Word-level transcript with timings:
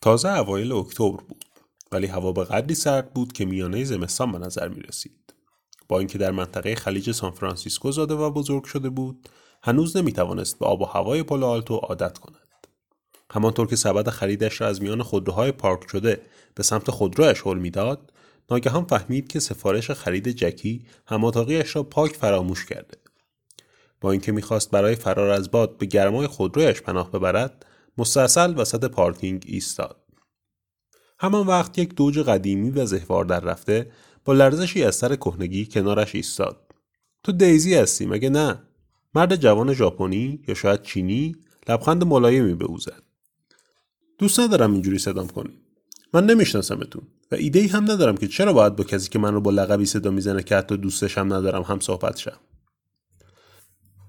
تازه 0.00 0.28
اوایل 0.28 0.72
اکتبر 0.72 1.16
بود 1.16 1.44
ولی 1.92 2.06
هوا 2.06 2.32
به 2.32 2.44
قدری 2.44 2.74
سرد 2.74 3.14
بود 3.14 3.32
که 3.32 3.44
میانه 3.44 3.84
زمستان 3.84 4.32
به 4.32 4.38
نظر 4.38 4.68
می 4.68 4.82
رسید. 4.82 5.34
با 5.88 5.98
اینکه 5.98 6.18
در 6.18 6.30
منطقه 6.30 6.74
خلیج 6.74 7.10
سانفرانسیسکو 7.10 7.92
زاده 7.92 8.14
و 8.14 8.30
بزرگ 8.30 8.64
شده 8.64 8.90
بود 8.90 9.28
هنوز 9.62 9.96
نمی 9.96 10.12
توانست 10.12 10.58
به 10.58 10.66
آب 10.66 10.80
و 10.80 10.84
هوای 10.84 11.22
پل 11.22 11.44
آلتو 11.44 11.76
عادت 11.76 12.18
کند. 12.18 12.45
همانطور 13.36 13.66
که 13.66 13.76
سبد 13.76 14.08
خریدش 14.08 14.60
را 14.60 14.66
از 14.66 14.82
میان 14.82 15.02
خودروهای 15.02 15.52
پارک 15.52 15.90
شده 15.90 16.20
به 16.54 16.62
سمت 16.62 16.90
خودرویش 16.90 17.40
حل 17.40 17.58
می‌داد 17.58 18.12
ناگهان 18.50 18.84
فهمید 18.84 19.28
که 19.28 19.40
سفارش 19.40 19.90
خرید 19.90 20.28
جکی 20.28 20.86
هماتاقیش 21.06 21.76
را 21.76 21.82
پاک 21.82 22.16
فراموش 22.16 22.64
کرده. 22.64 22.98
با 24.00 24.12
اینکه 24.12 24.32
می‌خواست 24.32 24.70
برای 24.70 24.94
فرار 24.94 25.30
از 25.30 25.50
باد 25.50 25.78
به 25.78 25.86
گرمای 25.86 26.26
خودرویش 26.26 26.82
پناه 26.82 27.10
ببرد 27.10 27.66
مستاصل 27.98 28.54
وسط 28.56 28.84
پارکینگ 28.84 29.44
ایستاد. 29.46 29.96
همان 31.18 31.46
وقت 31.46 31.78
یک 31.78 31.94
دوج 31.94 32.18
قدیمی 32.18 32.70
و 32.70 32.86
زهوار 32.86 33.24
در 33.24 33.40
رفته 33.40 33.90
با 34.24 34.32
لرزشی 34.32 34.84
از 34.84 34.94
سر 34.94 35.16
کهنگی 35.16 35.66
کنارش 35.66 36.14
ایستاد. 36.14 36.74
تو 37.22 37.32
دیزی 37.32 37.74
هستی؟ 37.74 38.06
مگه 38.06 38.30
نه؟ 38.30 38.62
مرد 39.14 39.36
جوان 39.36 39.72
ژاپنی 39.72 40.40
یا 40.48 40.54
شاید 40.54 40.82
چینی؟ 40.82 41.36
لبخند 41.68 42.04
ملایمی 42.04 42.54
به 42.54 42.64
او 42.64 42.78
زد 42.78 43.05
دوست 44.18 44.40
ندارم 44.40 44.72
اینجوری 44.72 44.98
صدام 44.98 45.28
کنی. 45.28 45.58
من 46.12 46.26
نمیشناسمتون 46.26 47.02
و 47.32 47.34
ایده 47.34 47.58
ای 47.58 47.66
هم 47.66 47.90
ندارم 47.90 48.16
که 48.16 48.28
چرا 48.28 48.52
باید 48.52 48.76
با 48.76 48.84
کسی 48.84 49.08
که 49.08 49.18
من 49.18 49.34
رو 49.34 49.40
با 49.40 49.50
لقبی 49.50 49.86
صدا 49.86 50.10
می‌زنه 50.10 50.42
که 50.42 50.56
حتی 50.56 50.76
دوستش 50.76 51.18
هم 51.18 51.34
ندارم 51.34 51.62
هم 51.62 51.80
صحبت 51.80 52.16
شم. 52.16 52.38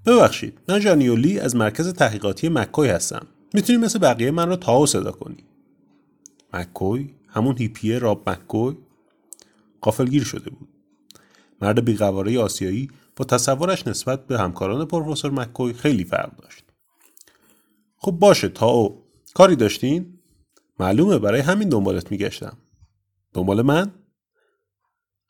ببخشید 0.05 0.59
من 0.69 0.79
جانیولی 0.79 1.39
از 1.39 1.55
مرکز 1.55 1.93
تحقیقاتی 1.93 2.49
مکوی 2.49 2.89
هستم. 2.89 3.27
می‌تونی 3.53 3.79
مثل 3.79 3.99
بقیه 3.99 4.31
من 4.31 4.49
رو 4.49 4.55
تاو 4.55 4.85
صدا 4.85 5.11
کنی. 5.11 5.43
مکوی 6.53 7.13
همون 7.27 7.57
هیپیه 7.57 7.99
راب 7.99 8.29
مکوی 8.29 8.77
قافلگیر 9.81 10.23
شده 10.23 10.49
بود. 10.49 10.67
مرد 11.61 11.85
بیقواره 11.85 12.39
آسیایی 12.39 12.91
با 13.15 13.25
تصورش 13.25 13.87
نسبت 13.87 14.27
به 14.27 14.39
همکاران 14.39 14.85
پروفسور 14.85 15.31
مکوی 15.31 15.73
خیلی 15.73 16.03
فرق 16.03 16.35
داشت. 16.35 16.63
خب 17.97 18.11
باشه 18.11 18.49
تاو. 18.49 19.06
کاری 19.33 19.55
داشتین؟ 19.55 20.19
معلومه 20.79 21.19
برای 21.19 21.41
همین 21.41 21.69
دنبالت 21.69 22.11
میگشتم. 22.11 22.57
دنبال 23.33 23.61
من؟ 23.61 23.91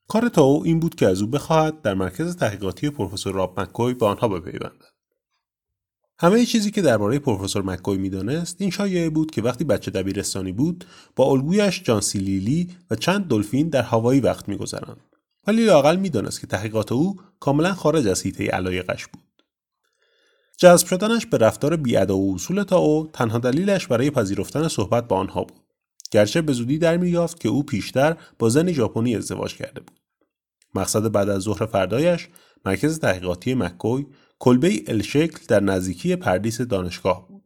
کار 0.08 0.30
تاو 0.30 0.64
این 0.66 0.80
بود 0.80 0.96
که 0.96 1.08
از 1.08 1.22
او 1.22 1.28
بخواهد 1.28 1.82
در 1.82 1.94
مرکز 1.94 2.36
تحقیقاتی 2.36 2.90
پروفسور 2.90 3.34
راب 3.34 3.60
مکوی 3.60 3.94
به 3.94 4.06
آنها 4.06 4.28
بپیوندد. 4.28 4.98
همه 6.20 6.46
چیزی 6.46 6.72
که 6.72 6.82
درباره 6.82 7.20
پروفسور 7.20 7.64
مکوی 7.64 7.98
می‌دانست 7.98 8.62
این 8.62 8.70
شایعه 8.70 9.10
بود 9.10 9.32
که 9.32 9.42
وقتی 9.42 9.64
بچه 9.64 9.92
دبیرستانی 9.92 10.52
بود 10.52 10.86
با 11.16 11.26
الگویش 11.26 11.84
جانسی 11.84 12.20
لیلی 12.20 12.70
و 12.92 12.96
چند 12.96 13.28
دلفین 13.28 13.70
در 13.70 13.82
هوایی 13.82 14.20
وقت 14.20 14.50
میگذرند 14.50 14.98
ولی 15.48 15.66
لاقل 15.66 15.96
می‌دانست 15.96 16.42
که 16.42 16.48
تحقیقات 16.48 16.92
او 16.92 17.16
کاملا 17.40 17.74
خارج 17.74 18.08
از 18.08 18.24
حیطه 18.24 18.48
علایقش 18.48 19.08
بود. 19.08 19.27
جذب 20.58 20.88
شدنش 20.88 21.26
به 21.26 21.38
رفتار 21.38 21.76
بیادا 21.76 22.18
و 22.18 22.36
اصول 22.36 22.74
او 22.74 23.10
تنها 23.14 23.38
دلیلش 23.38 23.88
برای 23.88 24.10
پذیرفتن 24.10 24.68
صحبت 24.68 25.08
با 25.08 25.18
آنها 25.18 25.44
بود. 25.44 25.58
گرچه 26.12 26.42
به 26.42 26.54
زودی 26.54 26.78
در 26.78 26.98
مییافت 26.98 27.40
که 27.40 27.50
او 27.50 27.64
پیشتر 27.64 28.18
با 28.40 28.50
زنی 28.50 28.74
ژاپنی 28.74 29.16
ازدواج 29.16 29.56
کرده 29.56 29.82
بود. 29.82 30.00
مقصد 30.76 31.12
بعد 31.12 31.30
از 31.30 31.42
ظهر 31.42 31.66
فردایش 31.66 32.28
مرکز 32.66 33.00
تحقیقاتی 33.00 33.54
مکوی 33.54 34.06
کلبه 34.40 34.84
الشکل 34.88 35.46
در 35.48 35.60
نزدیکی 35.60 36.16
پردیس 36.16 36.62
دانشگاه 36.62 37.28
بود. 37.28 37.37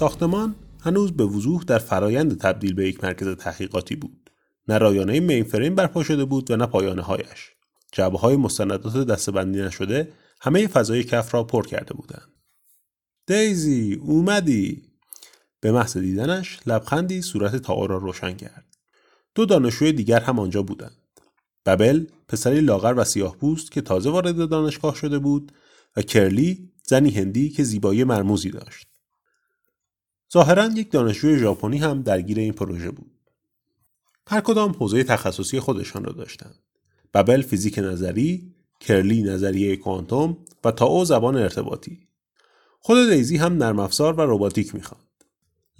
ساختمان 0.00 0.54
هنوز 0.82 1.12
به 1.12 1.24
وضوح 1.24 1.62
در 1.62 1.78
فرایند 1.78 2.38
تبدیل 2.38 2.74
به 2.74 2.88
یک 2.88 3.04
مرکز 3.04 3.36
تحقیقاتی 3.36 3.96
بود. 3.96 4.30
نه 4.68 4.78
رایانه 4.78 5.20
مینفریم 5.20 5.74
برپا 5.74 6.02
شده 6.02 6.24
بود 6.24 6.50
و 6.50 6.56
نه 6.56 6.66
پایانه 6.66 7.02
هایش. 7.02 7.50
جعبه 7.92 8.18
های 8.18 8.36
مستندات 8.36 8.96
دستبندی 8.96 9.62
نشده 9.62 10.12
همه 10.40 10.66
فضای 10.66 11.04
کف 11.04 11.34
را 11.34 11.44
پر 11.44 11.66
کرده 11.66 11.94
بودند. 11.94 12.32
دیزی 13.26 13.94
اومدی 13.94 14.82
به 15.60 15.72
محض 15.72 15.96
دیدنش 15.98 16.58
لبخندی 16.66 17.22
صورت 17.22 17.56
تاو 17.56 17.86
را 17.86 17.96
روشن 17.96 18.32
کرد. 18.32 18.66
دو 19.34 19.46
دانشجوی 19.46 19.92
دیگر 19.92 20.20
هم 20.20 20.38
آنجا 20.38 20.62
بودند. 20.62 20.96
ببل 21.66 22.06
پسری 22.28 22.60
لاغر 22.60 22.94
و 22.96 23.04
سیاه 23.04 23.36
پوست 23.36 23.72
که 23.72 23.80
تازه 23.80 24.10
وارد 24.10 24.48
دانشگاه 24.48 24.94
شده 24.94 25.18
بود 25.18 25.52
و 25.96 26.02
کرلی 26.02 26.72
زنی 26.84 27.10
هندی 27.10 27.50
که 27.50 27.64
زیبایی 27.64 28.04
مرموزی 28.04 28.50
داشت. 28.50 28.89
ظاهرا 30.32 30.64
یک 30.66 30.90
دانشجوی 30.90 31.38
ژاپنی 31.38 31.78
هم 31.78 32.02
درگیر 32.02 32.38
این 32.38 32.52
پروژه 32.52 32.90
بود. 32.90 33.10
هر 34.26 34.40
کدام 34.40 34.72
حوزه 34.72 35.04
تخصصی 35.04 35.60
خودشان 35.60 36.04
را 36.04 36.12
داشتند. 36.12 36.58
ببل 37.14 37.42
فیزیک 37.42 37.78
نظری، 37.78 38.54
کرلی 38.80 39.22
نظریه 39.22 39.76
کوانتوم 39.76 40.36
و 40.64 40.70
تاو 40.70 41.04
زبان 41.04 41.36
ارتباطی. 41.36 42.08
خود 42.80 43.10
دیزی 43.10 43.36
هم 43.36 43.56
نرم 43.56 43.78
افزار 43.78 44.14
و 44.20 44.34
رباتیک 44.34 44.74
می‌خواند. 44.74 45.04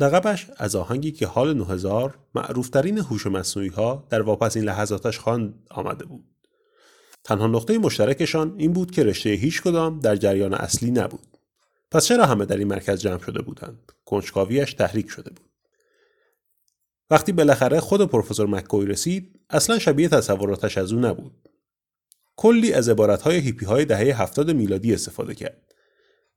لقبش 0.00 0.46
از 0.56 0.76
آهنگی 0.76 1.12
که 1.12 1.26
حال 1.26 1.54
9000 1.54 2.18
معروفترین 2.34 2.98
هوش 2.98 3.26
مصنوعی 3.26 3.68
ها 3.68 4.06
در 4.10 4.22
واپسین 4.22 4.64
لحظاتش 4.64 5.18
خواند 5.18 5.54
آمده 5.70 6.04
بود. 6.04 6.24
تنها 7.24 7.46
نقطه 7.46 7.78
مشترکشان 7.78 8.54
این 8.58 8.72
بود 8.72 8.90
که 8.90 9.04
رشته 9.04 9.30
هیچ 9.30 9.62
کدام 9.62 10.00
در 10.00 10.16
جریان 10.16 10.54
اصلی 10.54 10.90
نبود. 10.90 11.29
پس 11.90 12.06
چرا 12.06 12.26
همه 12.26 12.44
در 12.44 12.56
این 12.56 12.68
مرکز 12.68 13.00
جمع 13.00 13.18
شده 13.18 13.42
بودند؟ 13.42 13.92
کنجکاویش 14.04 14.74
تحریک 14.74 15.10
شده 15.10 15.30
بود. 15.30 15.50
وقتی 17.10 17.32
بالاخره 17.32 17.80
خود 17.80 18.10
پروفسور 18.10 18.46
مککوی 18.46 18.86
رسید 18.86 19.40
اصلا 19.50 19.78
شبیه 19.78 20.08
تصوراتش 20.08 20.78
از 20.78 20.92
او 20.92 21.00
نبود. 21.00 21.48
کلی 22.36 22.72
از 22.72 22.88
عبارتهای 22.88 23.38
هیپی 23.38 23.64
های 23.64 23.84
دهه 23.84 24.22
هفتاد 24.22 24.50
میلادی 24.50 24.94
استفاده 24.94 25.34
کرد. 25.34 25.74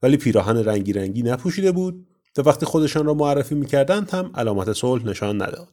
ولی 0.02 0.18
پیراهن 0.18 0.58
رنگی 0.58 0.94
رنگی 0.94 1.24
نپوشیده 1.24 1.72
بود 1.72 2.08
و 2.38 2.42
وقتی 2.42 2.66
خودشان 2.66 3.06
را 3.06 3.14
معرفی 3.14 3.56
می‌کردند 3.56 4.10
هم 4.10 4.32
علامت 4.36 4.74
صلح 4.74 5.06
نشان 5.06 5.42
نداد. 5.42 5.70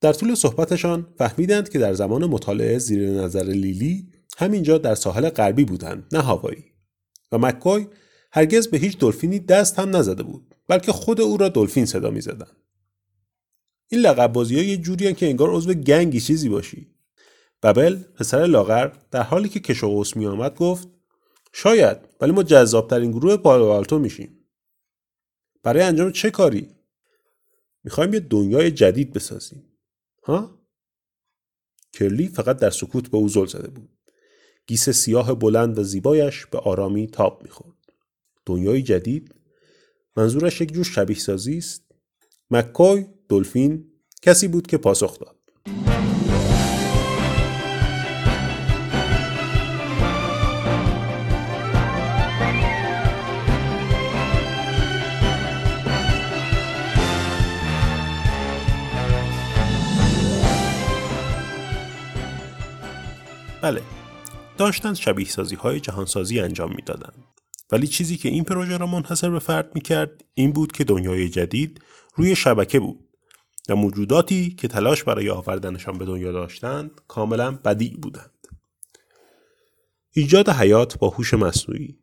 در 0.00 0.12
طول 0.12 0.34
صحبتشان 0.34 1.06
فهمیدند 1.18 1.68
که 1.68 1.78
در 1.78 1.94
زمان 1.94 2.24
مطالعه 2.24 2.78
زیر 2.78 3.10
نظر 3.10 3.42
لیلی 3.42 4.08
همینجا 4.38 4.78
در 4.78 4.94
ساحل 4.94 5.28
غربی 5.28 5.64
بودند 5.64 6.06
نه 6.12 6.20
هاوایی. 6.20 6.64
و 7.32 7.38
مککوی 7.38 7.86
هرگز 8.32 8.68
به 8.68 8.78
هیچ 8.78 8.98
دلفینی 8.98 9.38
دست 9.38 9.78
هم 9.78 9.96
نزده 9.96 10.22
بود 10.22 10.54
بلکه 10.68 10.92
خود 10.92 11.20
او 11.20 11.36
را 11.36 11.48
دلفین 11.48 11.86
صدا 11.86 12.10
می‌زدند. 12.10 12.56
این 13.88 14.00
لقب 14.00 14.32
بازی 14.32 14.56
ها 14.56 14.62
یه 14.62 14.76
جوری 14.76 15.14
که 15.14 15.26
انگار 15.26 15.50
عضو 15.50 15.74
گنگی 15.74 16.20
چیزی 16.20 16.48
باشی. 16.48 16.94
ببل 17.62 17.96
پسر 17.96 18.46
لاغر 18.46 18.92
در 19.10 19.22
حالی 19.22 19.48
که 19.48 19.60
کش 19.60 19.84
و 19.84 20.04
می 20.16 20.26
آمد 20.26 20.56
گفت 20.56 20.88
شاید 21.52 21.96
ولی 22.20 22.32
ما 22.32 22.42
جذابترین 22.42 23.10
گروه 23.10 23.36
پالوالتو 23.36 23.98
میشیم. 23.98 24.46
برای 25.62 25.82
انجام 25.82 26.12
چه 26.12 26.30
کاری؟ 26.30 26.68
می‌خوایم 27.84 28.14
یه 28.14 28.20
دنیای 28.20 28.70
جدید 28.70 29.12
بسازیم. 29.12 29.64
ها؟ 30.22 30.60
کرلی 31.92 32.28
فقط 32.28 32.56
در 32.56 32.70
سکوت 32.70 33.10
به 33.10 33.16
او 33.16 33.28
زل 33.28 33.46
زده 33.46 33.68
بود. 33.68 33.98
گیس 34.66 34.90
سیاه 34.90 35.34
بلند 35.34 35.78
و 35.78 35.82
زیبایش 35.84 36.46
به 36.46 36.58
آرامی 36.58 37.06
تاب 37.06 37.42
می‌خورد. 37.42 37.76
دنیای 38.46 38.82
جدید. 38.82 39.34
منظورش 40.16 40.60
یک 40.60 40.72
جور 40.72 40.84
شبیه 40.84 41.16
سازی 41.16 41.58
است. 41.58 41.84
مکوی 42.50 43.06
دلفین 43.28 43.92
کسی 44.22 44.48
بود 44.48 44.66
که 44.66 44.78
پاسخ 44.78 45.18
داد. 45.18 45.36
بله. 63.62 63.82
داشتند 64.58 64.94
شبیه 64.94 65.28
سازی 65.28 65.54
های 65.54 65.80
جهانسازی 65.80 66.40
انجام 66.40 66.74
می‌دادند. 66.74 67.24
ولی 67.72 67.86
چیزی 67.86 68.16
که 68.16 68.28
این 68.28 68.44
پروژه 68.44 68.76
را 68.76 68.86
منحصر 68.86 69.30
به 69.30 69.38
فرد 69.38 69.74
می 69.74 69.80
کرد 69.80 70.24
این 70.34 70.52
بود 70.52 70.72
که 70.72 70.84
دنیای 70.84 71.28
جدید 71.28 71.80
روی 72.14 72.36
شبکه 72.36 72.80
بود 72.80 73.08
و 73.68 73.76
موجوداتی 73.76 74.50
که 74.50 74.68
تلاش 74.68 75.04
برای 75.04 75.30
آوردنشان 75.30 75.98
به 75.98 76.04
دنیا 76.04 76.32
داشتند 76.32 76.90
کاملا 77.08 77.50
بدی 77.50 77.88
بودند. 77.88 78.30
ایجاد 80.12 80.48
حیات 80.48 80.98
با 80.98 81.08
هوش 81.08 81.34
مصنوعی 81.34 81.98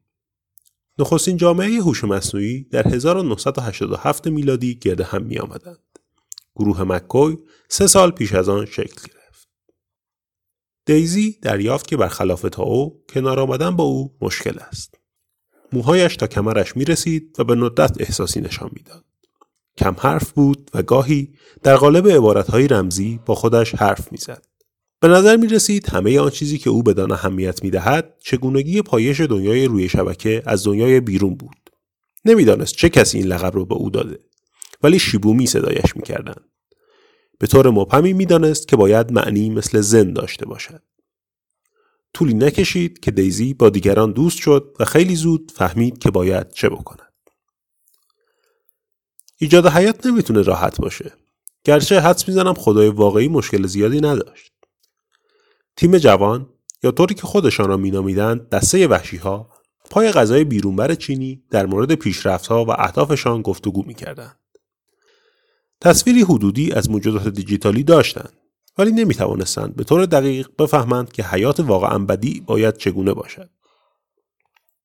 نخستین 0.99 1.37
جامعه 1.37 1.81
هوش 1.81 2.03
مصنوعی 2.03 2.63
در 2.63 2.87
1987 2.87 4.27
میلادی 4.27 4.75
گرد 4.75 5.01
هم 5.01 5.23
می 5.23 5.37
آمدند. 5.37 5.99
گروه 6.55 6.83
مکوی 6.83 7.37
سه 7.69 7.87
سال 7.87 8.11
پیش 8.11 8.33
از 8.33 8.49
آن 8.49 8.65
شکل 8.65 9.01
گرفت. 9.07 9.49
دیزی 10.85 11.39
دریافت 11.41 11.87
که 11.87 11.97
برخلاف 11.97 12.41
تاو 12.41 13.03
کنار 13.09 13.39
آمدن 13.39 13.75
با 13.75 13.83
او 13.83 14.17
مشکل 14.21 14.59
است. 14.59 14.97
موهایش 15.73 16.15
تا 16.15 16.27
کمرش 16.27 16.77
می 16.77 16.85
رسید 16.85 17.35
و 17.39 17.43
به 17.43 17.55
ندرت 17.55 17.95
احساسی 17.99 18.41
نشان 18.41 18.69
می‌داد. 18.73 19.03
کم 19.77 19.95
حرف 19.99 20.31
بود 20.31 20.69
و 20.73 20.81
گاهی 20.81 21.33
در 21.63 21.75
قالب 21.75 22.07
عبارتهای 22.07 22.67
رمزی 22.67 23.19
با 23.25 23.35
خودش 23.35 23.75
حرف 23.75 24.11
می‌زد. 24.11 24.43
به 24.99 25.07
نظر 25.07 25.37
می 25.37 25.47
رسید 25.47 25.89
همه 25.89 26.19
آن 26.19 26.29
چیزی 26.29 26.57
که 26.57 26.69
او 26.69 26.83
بدان 26.83 27.11
اهمیت 27.11 27.63
می 27.63 27.69
دهد 27.69 28.13
چگونگی 28.19 28.81
پایش 28.81 29.21
دنیای 29.21 29.65
روی 29.65 29.89
شبکه 29.89 30.43
از 30.45 30.63
دنیای 30.63 30.99
بیرون 30.99 31.35
بود. 31.35 31.69
نمی‌دانست 32.25 32.75
چه 32.75 32.89
کسی 32.89 33.17
این 33.17 33.27
لقب 33.27 33.55
را 33.55 33.63
به 33.63 33.75
او 33.75 33.89
داده 33.89 34.19
ولی 34.83 34.99
شیبومی 34.99 35.47
صدایش 35.47 35.95
می‌کردند. 35.95 36.41
به 37.39 37.47
طور 37.47 37.69
مبهمی 37.69 38.13
می‌دانست 38.13 38.67
که 38.67 38.75
باید 38.75 39.11
معنی 39.11 39.49
مثل 39.49 39.81
زن 39.81 40.13
داشته 40.13 40.45
باشد. 40.45 40.81
طولی 42.13 42.33
نکشید 42.33 42.99
که 42.99 43.11
دیزی 43.11 43.53
با 43.53 43.69
دیگران 43.69 44.11
دوست 44.11 44.37
شد 44.37 44.75
و 44.79 44.85
خیلی 44.85 45.15
زود 45.15 45.51
فهمید 45.55 45.97
که 45.97 46.11
باید 46.11 46.51
چه 46.51 46.69
بکند. 46.69 47.13
ایجاد 49.37 49.67
حیات 49.67 50.05
نمی‌تونه 50.05 50.41
راحت 50.41 50.81
باشه. 50.81 51.13
گرچه 51.63 51.99
حدس 51.99 52.27
می‌زنم 52.27 52.53
خدای 52.53 52.89
واقعی 52.89 53.27
مشکل 53.27 53.67
زیادی 53.67 54.01
نداشت. 54.01 54.51
تیم 55.75 55.97
جوان 55.97 56.49
یا 56.83 56.91
طوری 56.91 57.15
که 57.15 57.21
خودشان 57.21 57.67
را 57.67 57.77
مینامیدند 57.77 58.49
دسته 58.49 58.87
وحشی 58.87 59.17
ها 59.17 59.49
پای 59.89 60.11
غذای 60.11 60.43
بیرونبر 60.43 60.95
چینی 60.95 61.43
در 61.51 61.65
مورد 61.65 61.95
پیشرفتها 61.95 62.65
و 62.65 62.71
اهدافشان 62.71 63.41
گفتگو 63.41 63.83
می‌کردند. 63.83 64.39
تصویری 65.81 66.21
حدودی 66.21 66.71
از 66.71 66.89
موجودات 66.89 67.27
دیجیتالی 67.27 67.83
داشتند 67.83 68.36
ولی 68.77 68.91
نمی 68.91 69.13
توانستند 69.13 69.75
به 69.75 69.83
طور 69.83 70.05
دقیق 70.05 70.49
بفهمند 70.59 71.11
که 71.11 71.23
حیات 71.23 71.59
واقعا 71.59 71.99
بدی 71.99 72.39
باید 72.39 72.77
چگونه 72.77 73.13
باشد. 73.13 73.49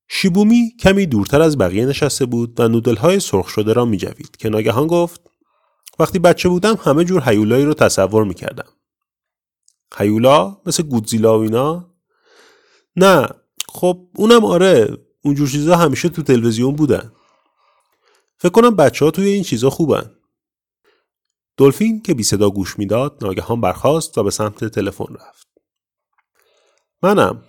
شیبومی 0.09 0.77
کمی 0.81 1.07
دورتر 1.07 1.43
از 1.43 1.59
بقیه 1.59 1.87
نشسته 1.87 2.27
بود 2.27 2.61
و 2.61 2.69
نودل 2.69 2.97
های 2.97 3.21
سرخ 3.21 3.49
شده 3.49 3.73
را 3.73 3.85
می 3.85 3.97
جوید 3.97 4.37
که 4.37 4.49
ناگهان 4.49 4.87
گفت 4.87 5.31
وقتی 5.99 6.19
بچه 6.19 6.49
بودم 6.49 6.79
همه 6.85 7.05
جور 7.05 7.23
حیولایی 7.23 7.65
رو 7.65 7.75
تصور 7.75 8.25
می 8.25 8.35
کردم. 8.35 8.69
حیولا 9.97 10.57
مثل 10.67 10.83
گودزیلا 10.83 11.39
و 11.39 11.43
اینا؟ 11.43 11.95
نه 12.97 13.29
خب 13.69 14.09
اونم 14.17 14.45
آره 14.45 14.99
اونجور 15.25 15.49
چیزا 15.49 15.77
همیشه 15.77 16.09
تو 16.09 16.23
تلویزیون 16.23 16.77
بودن. 16.77 17.13
فکر 18.39 18.53
کنم 18.53 18.77
بچه 18.77 19.05
ها 19.05 19.11
توی 19.11 19.27
این 19.27 19.43
چیزا 19.43 19.71
خوبن. 19.71 20.11
دلفین 21.57 22.03
که 22.03 22.15
بی 22.15 22.23
صدا 22.23 22.51
گوش 22.51 22.79
می‌داد 22.79 23.19
ناگهان 23.21 23.61
برخاست 23.61 24.19
و 24.19 24.23
به 24.23 24.31
سمت 24.31 24.65
تلفن 24.65 25.15
رفت. 25.15 25.49
منم. 27.03 27.43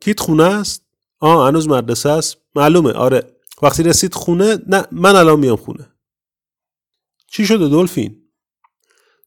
کیت 0.00 0.20
خونه 0.20 0.44
است؟ 0.44 0.86
آه 1.20 1.48
هنوز 1.48 1.68
مدرسه 1.68 2.08
است؟ 2.08 2.36
معلومه 2.54 2.92
آره. 2.92 3.36
وقتی 3.62 3.82
رسید 3.82 4.14
خونه 4.14 4.58
نه 4.66 4.86
من 4.92 5.16
الان 5.16 5.40
میام 5.40 5.56
خونه. 5.56 5.92
چی 7.28 7.46
شده 7.46 7.68
دلفین؟ 7.68 8.22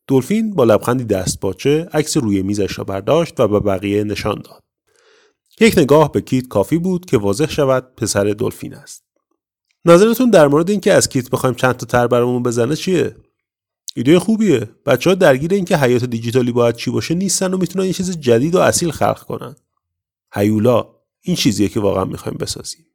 دلفین 0.07 0.55
با 0.55 0.63
لبخندی 0.63 1.03
دست 1.03 1.39
باچه 1.39 1.89
عکس 1.93 2.17
روی 2.17 2.41
میزش 2.41 2.77
را 2.77 2.83
برداشت 2.83 3.39
و 3.39 3.47
به 3.47 3.59
بقیه 3.59 4.03
نشان 4.03 4.41
داد. 4.41 4.63
یک 5.59 5.77
نگاه 5.77 6.11
به 6.11 6.21
کیت 6.21 6.47
کافی 6.47 6.77
بود 6.77 7.05
که 7.05 7.17
واضح 7.17 7.49
شود 7.49 7.95
پسر 7.95 8.23
دلفین 8.23 8.73
است. 8.73 9.03
نظرتون 9.85 10.29
در 10.29 10.47
مورد 10.47 10.69
اینکه 10.69 10.93
از 10.93 11.09
کیت 11.09 11.29
بخوایم 11.29 11.55
چند 11.55 11.75
تا 11.77 11.85
تر 11.85 12.07
برامون 12.07 12.43
بزنه 12.43 12.75
چیه؟ 12.75 13.15
ایده 13.97 14.19
خوبیه. 14.19 14.69
بچه 14.85 15.09
ها 15.09 15.15
درگیر 15.15 15.53
اینکه 15.53 15.77
حیات 15.77 16.05
دیجیتالی 16.05 16.51
باید 16.51 16.75
چی 16.75 16.91
باشه 16.91 17.15
نیستن 17.15 17.53
و 17.53 17.57
می‌تونن 17.57 17.85
یه 17.85 17.93
چیز 17.93 18.19
جدید 18.19 18.55
و 18.55 18.59
اصیل 18.59 18.91
خلق 18.91 19.19
کنن. 19.19 19.55
هیولا 20.33 20.87
این 21.21 21.35
چیزیه 21.35 21.67
که 21.67 21.79
واقعا 21.79 22.05
می‌خوایم 22.05 22.37
بسازیم. 22.37 22.85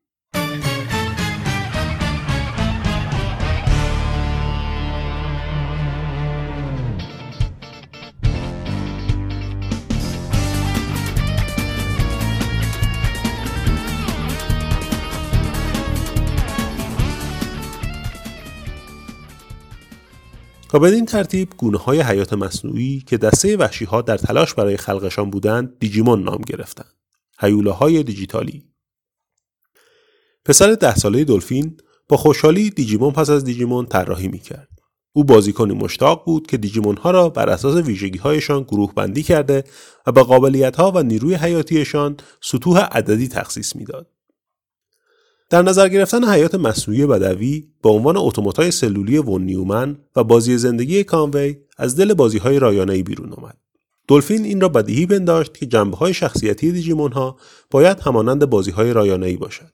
و 20.73 20.79
بدین 20.79 21.07
ترتیب 21.07 21.49
گونه 21.57 21.79
های 21.79 22.01
حیات 22.01 22.33
مصنوعی 22.33 23.01
که 23.07 23.17
دسته 23.17 23.57
وحشی 23.57 23.85
ها 23.85 24.03
در 24.03 24.17
تلاش 24.17 24.55
برای 24.55 24.77
خلقشان 24.77 25.31
بودند 25.31 25.79
دیجیمون 25.79 26.23
نام 26.23 26.41
گرفتند. 26.47 26.95
های 27.79 28.03
دیجیتالی 28.03 28.65
پسر 30.45 30.73
ده 30.73 30.95
ساله 30.95 31.25
دلفین 31.25 31.77
با 32.09 32.17
خوشحالی 32.17 32.71
دیجیمون 32.71 33.13
پس 33.13 33.31
از 33.31 33.45
دیجیمون 33.45 33.87
طراحی 33.87 34.29
می‌کرد. 34.29 34.69
او 35.13 35.25
بازیکنی 35.25 35.75
مشتاق 35.75 36.25
بود 36.25 36.47
که 36.47 36.57
دیجیمون 36.57 36.97
ها 36.97 37.11
را 37.11 37.29
بر 37.29 37.49
اساس 37.49 37.87
ویژگی 37.87 38.19
هایشان 38.19 38.63
گروه 38.63 38.95
بندی 38.95 39.23
کرده 39.23 39.65
و 40.07 40.13
به 40.13 40.23
قابلیت 40.23 40.77
ها 40.77 40.93
و 40.95 41.03
نیروی 41.03 41.35
حیاتیشان 41.35 42.17
سطوح 42.41 42.79
عددی 42.79 43.29
تخصیص 43.29 43.77
می‌داد. 43.77 44.11
در 45.53 45.63
نظر 45.63 45.89
گرفتن 45.89 46.25
حیات 46.25 46.55
مصنوعی 46.55 47.07
بدوی 47.07 47.69
به 47.83 47.89
عنوان 47.89 48.17
اتوماتای 48.17 48.71
سلولی 48.71 49.19
ون 49.19 49.43
نیومن 49.43 49.97
و 50.17 50.25
بازی 50.25 50.59
زندگی 50.59 51.05
کانوی 51.05 51.57
از 51.79 51.97
دل 51.97 52.15
بازی 52.15 52.39
های 52.39 52.59
رایانه 52.59 53.03
بیرون 53.03 53.33
آمد. 53.33 53.57
دلفین 54.09 54.45
این 54.45 54.61
را 54.61 54.69
بدیهی 54.69 55.07
پنداشت 55.07 55.55
که 55.55 55.67
جنبه 55.67 55.97
های 55.97 56.15
شخصیتی 56.15 56.73
دیجیمون 56.73 57.13
ها 57.13 57.37
باید 57.71 58.01
همانند 58.01 58.47
بازی 58.47 58.71
های 58.71 58.93
رایانه 58.93 59.27
ای 59.27 59.37
باشد. 59.37 59.73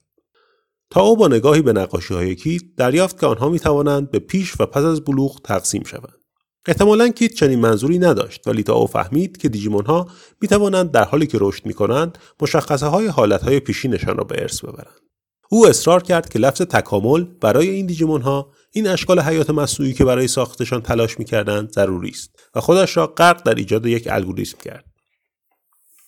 تا 0.89 1.01
او 1.01 1.17
با 1.17 1.27
نگاهی 1.27 1.61
به 1.61 1.73
نقاشی 1.73 2.13
های 2.13 2.35
کیت 2.35 2.61
دریافت 2.77 3.19
که 3.19 3.25
آنها 3.25 3.49
می 3.49 3.59
توانند 3.59 4.11
به 4.11 4.19
پیش 4.19 4.61
و 4.61 4.65
پس 4.65 4.83
از 4.83 5.01
بلوغ 5.01 5.41
تقسیم 5.43 5.83
شوند. 5.83 6.19
احتمالا 6.67 7.07
کیت 7.07 7.33
چنین 7.33 7.59
منظوری 7.59 7.99
نداشت 7.99 8.47
ولی 8.47 8.63
تا 8.63 8.73
او 8.73 8.87
فهمید 8.87 9.37
که 9.37 9.49
دیجیمون 9.49 9.85
ها 9.85 10.07
می 10.41 10.47
توانند 10.47 10.91
در 10.91 11.03
حالی 11.03 11.27
که 11.27 11.37
رشد 11.41 11.65
می 11.65 11.73
کنند 11.73 12.17
مشخصه 12.41 12.85
های 12.85 13.07
حالت 13.07 13.43
های 13.43 13.59
پیشینشان 13.59 14.17
را 14.17 14.23
به 14.23 14.41
ارث 14.41 14.65
ببرند. 14.65 15.08
او 15.51 15.67
اصرار 15.67 16.03
کرد 16.03 16.29
که 16.29 16.39
لفظ 16.39 16.61
تکامل 16.61 17.23
برای 17.23 17.69
این 17.69 17.85
دیجیمون 17.85 18.21
ها 18.21 18.51
این 18.71 18.87
اشکال 18.87 19.19
حیات 19.19 19.49
مصنوعی 19.49 19.93
که 19.93 20.05
برای 20.05 20.27
ساختشان 20.27 20.81
تلاش 20.81 21.19
می‌کردند 21.19 21.71
ضروری 21.71 22.09
است 22.09 22.29
و 22.55 22.59
خودش 22.61 22.97
را 22.97 23.07
غرق 23.07 23.43
در 23.43 23.55
ایجاد 23.55 23.85
یک 23.85 24.07
الگوریتم 24.11 24.57
کرد. 24.63 24.85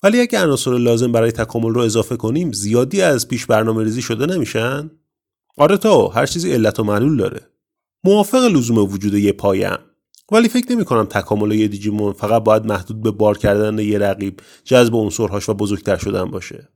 ولی 0.02 0.20
اگه 0.20 0.42
عناصر 0.42 0.78
لازم 0.78 1.12
برای 1.12 1.32
تکامل 1.32 1.74
رو 1.74 1.80
اضافه 1.80 2.16
کنیم 2.16 2.52
زیادی 2.52 3.02
از 3.02 3.28
پیش 3.28 3.46
برنامه 3.46 3.84
ریزی 3.84 4.02
شده 4.02 4.26
نمیشن؟ 4.26 4.90
آره 5.56 5.76
تا 5.76 6.08
هر 6.08 6.26
چیزی 6.26 6.52
علت 6.52 6.80
و 6.80 6.84
معلول 6.84 7.16
داره. 7.16 7.40
موافق 8.04 8.44
لزوم 8.44 8.78
وجود 8.78 9.14
یه 9.14 9.32
پایم. 9.32 9.78
ولی 10.32 10.48
فکر 10.48 10.72
نمی 10.72 10.84
کنم 10.84 11.04
تکامل 11.04 11.52
یه 11.52 11.68
دیجیمون 11.68 12.12
فقط 12.12 12.44
باید 12.44 12.66
محدود 12.66 13.02
به 13.02 13.10
بار 13.10 13.38
کردن 13.38 13.78
یه 13.78 13.98
رقیب 13.98 14.40
جذب 14.64 14.94
عنصرهاش 14.94 15.48
و 15.48 15.54
بزرگتر 15.54 15.96
شدن 15.96 16.24
باشه. 16.24 16.68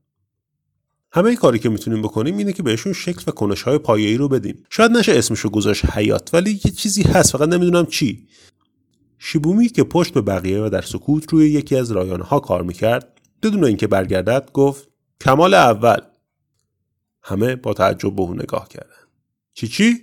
همه 1.16 1.36
کاری 1.36 1.58
که 1.58 1.68
می‌تونیم 1.68 2.02
بکنیم 2.02 2.36
اینه 2.36 2.52
که 2.52 2.62
بهشون 2.62 2.92
شکل 2.92 3.22
و 3.26 3.30
کنش 3.30 3.62
های 3.62 3.78
پایه‌ای 3.78 4.16
رو 4.16 4.28
بدیم. 4.28 4.64
شاید 4.70 4.90
نشه 4.90 5.12
اسمشو 5.12 5.50
گذاشت 5.50 5.84
حیات 5.84 6.34
ولی 6.34 6.60
یه 6.64 6.70
چیزی 6.70 7.02
هست 7.02 7.32
فقط 7.32 7.48
نمی‌دونم 7.48 7.86
چی. 7.86 8.28
شیبومی 9.18 9.68
که 9.68 9.84
پشت 9.84 10.14
به 10.14 10.20
بقیه 10.20 10.60
و 10.62 10.68
در 10.68 10.80
سکوت 10.80 11.32
روی 11.32 11.50
یکی 11.50 11.76
از 11.76 11.92
رایانه 11.92 12.24
ها 12.24 12.40
کار 12.40 12.62
می‌کرد 12.62 13.20
بدون 13.42 13.64
اینکه 13.64 13.86
برگردد 13.86 14.50
گفت 14.52 14.88
کمال 15.20 15.54
اول. 15.54 16.00
همه 17.22 17.56
با 17.56 17.74
تعجب 17.74 18.16
به 18.16 18.22
اون 18.22 18.42
نگاه 18.42 18.68
کردن. 18.68 19.06
چی 19.54 19.68
چی؟ 19.68 19.94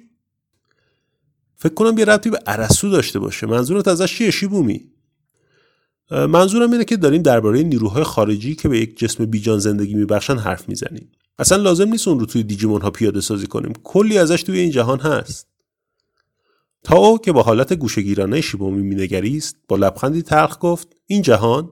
فکر 1.56 1.74
کنم 1.74 1.98
یه 1.98 2.06
ربطی 2.06 2.30
به 2.30 2.40
عرسو 2.48 2.90
داشته 2.90 3.20
باشه. 3.20 3.48
منظورت 3.48 3.88
ازش 3.88 4.18
چیه 4.18 4.32
شیبومی؟ 4.32 4.93
منظورم 6.12 6.72
اینه 6.72 6.86
که 6.86 6.98
داریم 6.98 7.22
درباره 7.22 7.64
نیروهای 7.64 8.04
خارجی 8.04 8.56
که 8.56 8.70
به 8.70 8.80
یک 8.80 8.98
جسم 8.98 9.26
بیجان 9.26 9.60
زندگی 9.60 9.94
میبخشن 9.94 10.38
حرف 10.38 10.70
می‌زنیم 10.70 11.12
اصلا 11.40 11.58
لازم 11.58 11.90
نیست 11.90 12.08
اون 12.08 12.20
رو 12.20 12.26
توی 12.26 12.44
دیجیمون 12.44 12.82
ها 12.82 12.92
پیاده 12.92 13.22
سازی 13.22 13.48
کنیم. 13.48 13.74
کلی 13.84 14.18
ازش 14.18 14.44
توی 14.44 14.60
این 14.60 14.72
جهان 14.72 15.00
هست. 15.00 15.48
تا 16.84 16.98
او 16.98 17.18
که 17.18 17.32
با 17.32 17.44
حالت 17.44 17.74
گوشگیرانه 17.74 18.42
شیبومی 18.42 18.82
مینگریست 18.82 19.58
با 19.68 19.76
لبخندی 19.76 20.22
تلخ 20.22 20.58
گفت 20.62 20.88
این 21.06 21.22
جهان 21.22 21.72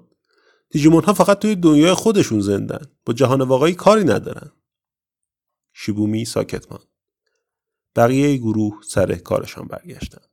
دیجیمون 0.69 1.03
ها 1.03 1.13
فقط 1.13 1.39
توی 1.39 1.55
دنیای 1.55 1.93
خودشون 1.93 2.39
زندن. 2.39 2.85
با 3.05 3.13
جهان 3.13 3.41
واقعی 3.41 3.73
کاری 3.73 4.03
ندارن. 4.03 4.51
شیبومی 5.73 6.25
ساکت 6.25 6.71
ماند. 6.71 6.85
بقیه 7.95 8.37
گروه 8.37 8.79
سر 8.87 9.15
کارشان 9.15 9.67
برگشتن. 9.67 10.30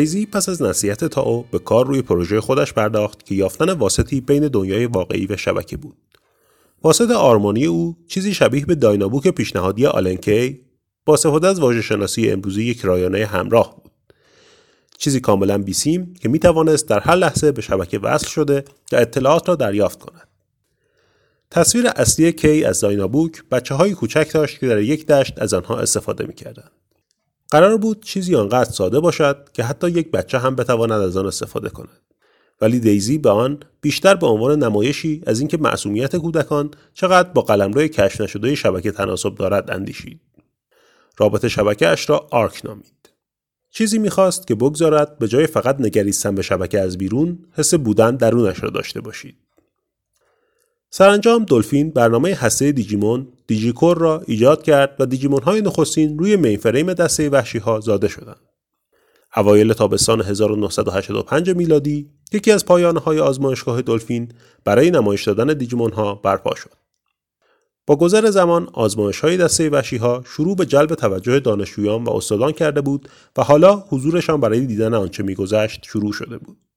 دیزی 0.00 0.26
پس 0.26 0.48
از 0.48 0.62
نصیحت 0.62 1.04
تاو 1.04 1.46
به 1.50 1.58
کار 1.58 1.86
روی 1.86 2.02
پروژه 2.02 2.40
خودش 2.40 2.72
پرداخت 2.72 3.26
که 3.26 3.34
یافتن 3.34 3.70
واسطی 3.70 4.20
بین 4.20 4.48
دنیای 4.48 4.86
واقعی 4.86 5.26
و 5.26 5.36
شبکه 5.36 5.76
بود. 5.76 5.96
واسط 6.82 7.10
آرمانی 7.10 7.66
او 7.66 7.96
چیزی 8.08 8.34
شبیه 8.34 8.66
به 8.66 8.74
داینابوک 8.74 9.28
پیشنهادی 9.28 9.86
آلنکی 9.86 10.60
با 11.04 11.14
استفاده 11.14 11.48
از 11.48 11.60
واژه 11.60 11.82
شناسی 11.82 12.30
امروزی 12.30 12.64
یک 12.64 12.80
رایانه 12.80 13.26
همراه 13.26 13.76
بود. 13.82 13.92
چیزی 14.98 15.20
کاملا 15.20 15.58
بیسیم 15.58 16.14
که 16.14 16.28
می 16.28 16.38
توانست 16.38 16.88
در 16.88 17.00
هر 17.00 17.14
لحظه 17.14 17.52
به 17.52 17.62
شبکه 17.62 17.98
وصل 17.98 18.28
شده 18.28 18.64
و 18.92 18.96
اطلاعات 18.96 19.48
را 19.48 19.56
دریافت 19.56 19.98
کند. 19.98 20.28
تصویر 21.50 21.86
اصلی 21.96 22.32
کی 22.32 22.64
از 22.64 22.80
داینابوک 22.80 23.42
بچه 23.50 23.74
های 23.74 23.92
کوچک 23.92 24.30
داشت 24.32 24.60
که 24.60 24.66
در 24.66 24.78
یک 24.78 25.06
دشت 25.06 25.42
از 25.42 25.54
آنها 25.54 25.78
استفاده 25.78 26.26
می 26.26 26.34
قرار 27.50 27.76
بود 27.76 28.04
چیزی 28.04 28.34
آنقدر 28.36 28.70
ساده 28.70 29.00
باشد 29.00 29.48
که 29.52 29.64
حتی 29.64 29.90
یک 29.90 30.10
بچه 30.10 30.38
هم 30.38 30.56
بتواند 30.56 31.00
از 31.00 31.16
آن 31.16 31.26
استفاده 31.26 31.68
کند. 31.68 32.00
ولی 32.60 32.80
دیزی 32.80 33.18
به 33.18 33.30
آن 33.30 33.58
بیشتر 33.80 34.14
به 34.14 34.26
عنوان 34.26 34.64
نمایشی 34.64 35.22
از 35.26 35.40
اینکه 35.40 35.56
معصومیت 35.56 36.16
کودکان 36.16 36.70
چقدر 36.94 37.28
با 37.28 37.42
قلمرو 37.42 37.86
کشف 37.86 38.20
نشده 38.20 38.54
شبکه 38.54 38.92
تناسب 38.92 39.34
دارد 39.34 39.70
اندیشید. 39.70 40.20
رابط 41.18 41.46
شبکه 41.46 41.88
اش 41.88 42.10
را 42.10 42.26
آرک 42.30 42.60
نامید. 42.64 43.10
چیزی 43.70 43.98
می‌خواست 43.98 44.46
که 44.46 44.54
بگذارد 44.54 45.18
به 45.18 45.28
جای 45.28 45.46
فقط 45.46 45.80
نگریستن 45.80 46.34
به 46.34 46.42
شبکه 46.42 46.80
از 46.80 46.98
بیرون 46.98 47.38
حس 47.52 47.74
بودن 47.74 48.16
درونش 48.16 48.62
را 48.62 48.70
داشته 48.70 49.00
باشید. 49.00 49.36
سرانجام 50.92 51.44
دلفین 51.44 51.90
برنامه 51.90 52.34
هسته 52.34 52.72
دیجیمون 52.72 53.28
دیجیکور 53.46 53.98
را 53.98 54.22
ایجاد 54.26 54.62
کرد 54.62 54.96
و 54.98 55.06
دیجیمون 55.06 55.42
های 55.42 55.60
نخستین 55.60 56.18
روی 56.18 56.36
مینفریم 56.36 56.92
دسته 56.92 57.28
وحشی 57.28 57.58
ها 57.58 57.80
زاده 57.80 58.08
شدند. 58.08 58.40
اوایل 59.36 59.72
تابستان 59.72 60.20
1985 60.20 61.50
میلادی 61.50 62.10
یکی 62.32 62.52
از 62.52 62.64
پایانه 62.64 63.00
های 63.00 63.20
آزمایشگاه 63.20 63.82
دلفین 63.82 64.32
برای 64.64 64.90
نمایش 64.90 65.28
دادن 65.28 65.54
دیجیمون 65.54 65.92
ها 65.92 66.14
برپا 66.14 66.54
شد. 66.54 66.72
با 67.86 67.96
گذر 67.96 68.30
زمان 68.30 68.68
آزمایش 68.72 69.20
های 69.20 69.36
دسته 69.36 69.70
وحشی 69.70 69.96
ها 69.96 70.22
شروع 70.26 70.56
به 70.56 70.66
جلب 70.66 70.94
توجه 70.94 71.40
دانشجویان 71.40 72.04
و 72.04 72.10
استادان 72.10 72.52
کرده 72.52 72.80
بود 72.80 73.08
و 73.36 73.42
حالا 73.42 73.84
حضورشان 73.88 74.40
برای 74.40 74.66
دیدن 74.66 74.94
آنچه 74.94 75.22
میگذشت 75.22 75.84
شروع 75.84 76.12
شده 76.12 76.38
بود. 76.38 76.69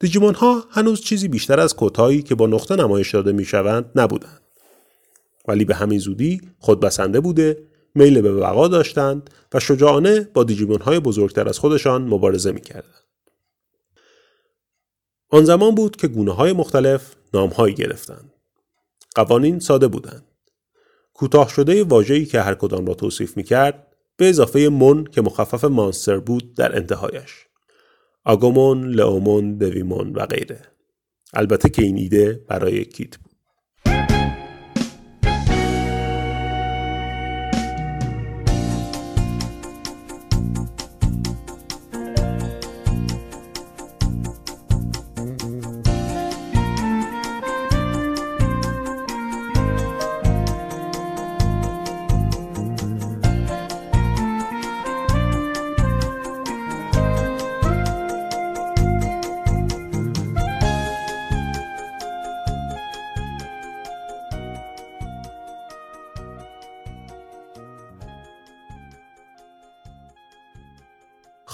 دیجیمون 0.00 0.34
ها 0.34 0.64
هنوز 0.70 1.00
چیزی 1.00 1.28
بیشتر 1.28 1.60
از 1.60 1.74
کتایی 1.78 2.22
که 2.22 2.34
با 2.34 2.46
نقطه 2.46 2.76
نمایش 2.76 3.14
داده 3.14 3.32
می‌شوند 3.32 3.90
نبودند. 3.94 4.40
ولی 5.48 5.64
به 5.64 5.74
همین 5.74 5.98
زودی 5.98 6.40
خودبسنده 6.58 7.20
بوده، 7.20 7.68
میل 7.94 8.20
به 8.20 8.32
بقا 8.32 8.68
داشتند 8.68 9.30
و 9.54 9.60
شجاعانه 9.60 10.20
با 10.20 10.44
دیجیمون 10.44 10.80
های 10.80 11.00
بزرگتر 11.00 11.48
از 11.48 11.58
خودشان 11.58 12.02
مبارزه 12.02 12.52
می‌کردند. 12.52 13.04
آن 15.30 15.44
زمان 15.44 15.74
بود 15.74 15.96
که 15.96 16.08
گونه 16.08 16.32
های 16.32 16.52
مختلف 16.52 17.14
نامهایی 17.34 17.74
گرفتند. 17.74 18.32
قوانین 19.14 19.58
ساده 19.58 19.88
بودند. 19.88 20.24
کوتاه 21.14 21.48
شده 21.48 21.84
واژه‌ای 21.84 22.26
که 22.26 22.40
هر 22.40 22.54
کدام 22.54 22.86
را 22.86 22.94
توصیف 22.94 23.36
می‌کرد 23.36 23.86
به 24.16 24.28
اضافه 24.28 24.68
من 24.68 25.04
که 25.04 25.22
مخفف 25.22 25.64
مانستر 25.64 26.18
بود 26.18 26.54
در 26.54 26.76
انتهایش. 26.76 27.47
آگومون، 28.28 28.90
لئومون، 28.90 29.58
دویمون 29.58 30.12
و 30.12 30.26
غیره. 30.26 30.62
البته 31.34 31.68
که 31.68 31.82
این 31.82 31.96
ایده 31.96 32.44
برای 32.48 32.84
کیت 32.84 33.16
بود. 33.16 33.27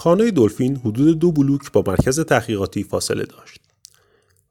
خانه 0.05 0.31
دلفین 0.31 0.77
حدود 0.77 1.19
دو 1.19 1.33
بلوک 1.33 1.73
با 1.73 1.85
مرکز 1.87 2.21
تحقیقاتی 2.21 2.85
فاصله 2.85 3.25
داشت. 3.25 3.61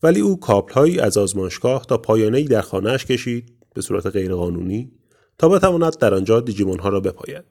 ولی 0.04 0.20
او 0.22 0.40
کابلهایی 0.40 1.00
از 1.00 1.18
آزمایشگاه 1.18 1.86
تا 1.86 1.98
پایانه 1.98 2.44
در 2.44 2.62
خانهاش 2.62 3.06
کشید 3.06 3.54
به 3.74 3.82
صورت 3.82 4.06
غیرقانونی 4.06 4.92
تا 5.38 5.50
بتواند 5.50 5.98
در 5.98 6.14
آنجا 6.14 6.40
دیجیمون 6.40 6.80
ها 6.80 6.90
را 6.90 7.00
بپاید 7.00 7.44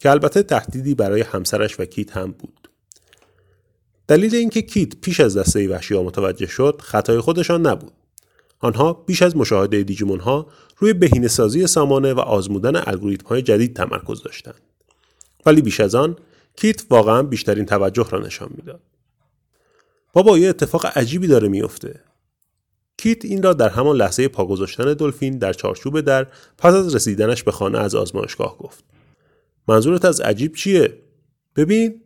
که 0.00 0.10
البته 0.10 0.42
تهدیدی 0.42 0.94
برای 0.94 1.20
همسرش 1.20 1.80
و 1.80 1.84
کیت 1.84 2.16
هم 2.16 2.32
بود. 2.32 2.68
دلیل 4.08 4.34
اینکه 4.34 4.62
کیت 4.62 4.96
پیش 4.96 5.20
از 5.20 5.36
دسته 5.36 5.68
وحشی 5.68 5.94
ها 5.94 6.02
متوجه 6.02 6.46
شد 6.46 6.80
خطای 6.82 7.20
خودشان 7.20 7.66
نبود. 7.66 7.92
آنها 8.60 8.92
بیش 8.92 9.22
از 9.22 9.36
مشاهده 9.36 9.82
دیجیمون 9.82 10.20
ها 10.20 10.46
روی 10.78 10.92
بهینه‌سازی 10.92 11.66
سامانه 11.66 12.14
و 12.14 12.20
آزمودن 12.20 12.76
الگوریتم 12.76 13.28
های 13.28 13.42
جدید 13.42 13.76
تمرکز 13.76 14.22
داشتند. 14.22 14.60
ولی 15.46 15.62
بیش 15.62 15.80
از 15.80 15.94
آن 15.94 16.16
کیت 16.56 16.84
واقعا 16.90 17.22
بیشترین 17.22 17.64
توجه 17.66 18.06
را 18.10 18.18
نشان 18.18 18.48
می‌داد. 18.56 18.82
بابا 20.12 20.38
یه 20.38 20.48
اتفاق 20.48 20.86
عجیبی 20.86 21.26
داره 21.26 21.48
میفته. 21.48 22.00
کیت 22.98 23.24
این 23.24 23.42
را 23.42 23.52
در 23.52 23.68
همان 23.68 23.96
لحظه 23.96 24.28
پا 24.28 24.46
گذاشتن 24.46 24.94
دلفین 24.94 25.38
در 25.38 25.52
چارچوب 25.52 26.00
در 26.00 26.26
پس 26.58 26.74
از 26.74 26.94
رسیدنش 26.94 27.42
به 27.42 27.52
خانه 27.52 27.78
از 27.78 27.94
آزمایشگاه 27.94 28.58
گفت. 28.58 28.84
منظورت 29.68 30.04
از 30.04 30.20
عجیب 30.20 30.54
چیه؟ 30.54 31.02
ببین 31.56 32.02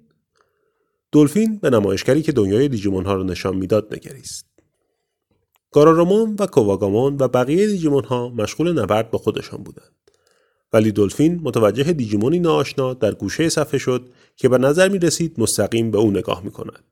دلفین 1.13 1.59
به 1.59 1.71
نمایشگری 1.71 2.23
که 2.23 2.33
دنیای 2.33 2.69
دیجیمون 2.69 3.05
ها 3.05 3.15
را 3.15 3.23
نشان 3.23 3.57
می‌داد 3.57 3.95
نگریست. 3.95 4.47
گارارومون 5.71 6.37
و 6.39 6.47
کوواگامون 6.47 7.17
و 7.21 7.29
بقیه 7.29 7.67
دیجیمون 7.67 8.05
ها 8.05 8.29
مشغول 8.29 8.83
نبرد 8.83 9.11
با 9.11 9.19
خودشان 9.19 9.63
بودند. 9.63 10.10
ولی 10.73 10.93
دلفین 10.93 11.41
متوجه 11.43 11.93
دیجیمونی 11.93 12.39
ناآشنا 12.39 12.95
در 12.95 13.15
گوشه 13.15 13.49
صفحه 13.49 13.79
شد 13.79 14.09
که 14.37 14.49
به 14.49 14.59
نظر 14.59 14.89
می 14.89 14.99
رسید 14.99 15.41
مستقیم 15.41 15.91
به 15.91 15.99
او 15.99 16.11
نگاه 16.11 16.45
می 16.45 16.51
کند. 16.51 16.85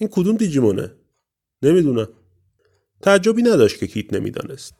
این 0.00 0.08
کدوم 0.12 0.36
دیجیمونه؟ 0.36 0.94
نمی‌دونم. 1.62 2.08
تعجبی 3.02 3.42
نداشت 3.42 3.78
که 3.78 3.86
کیت 3.86 4.14
نمی‌دانست. 4.14 4.74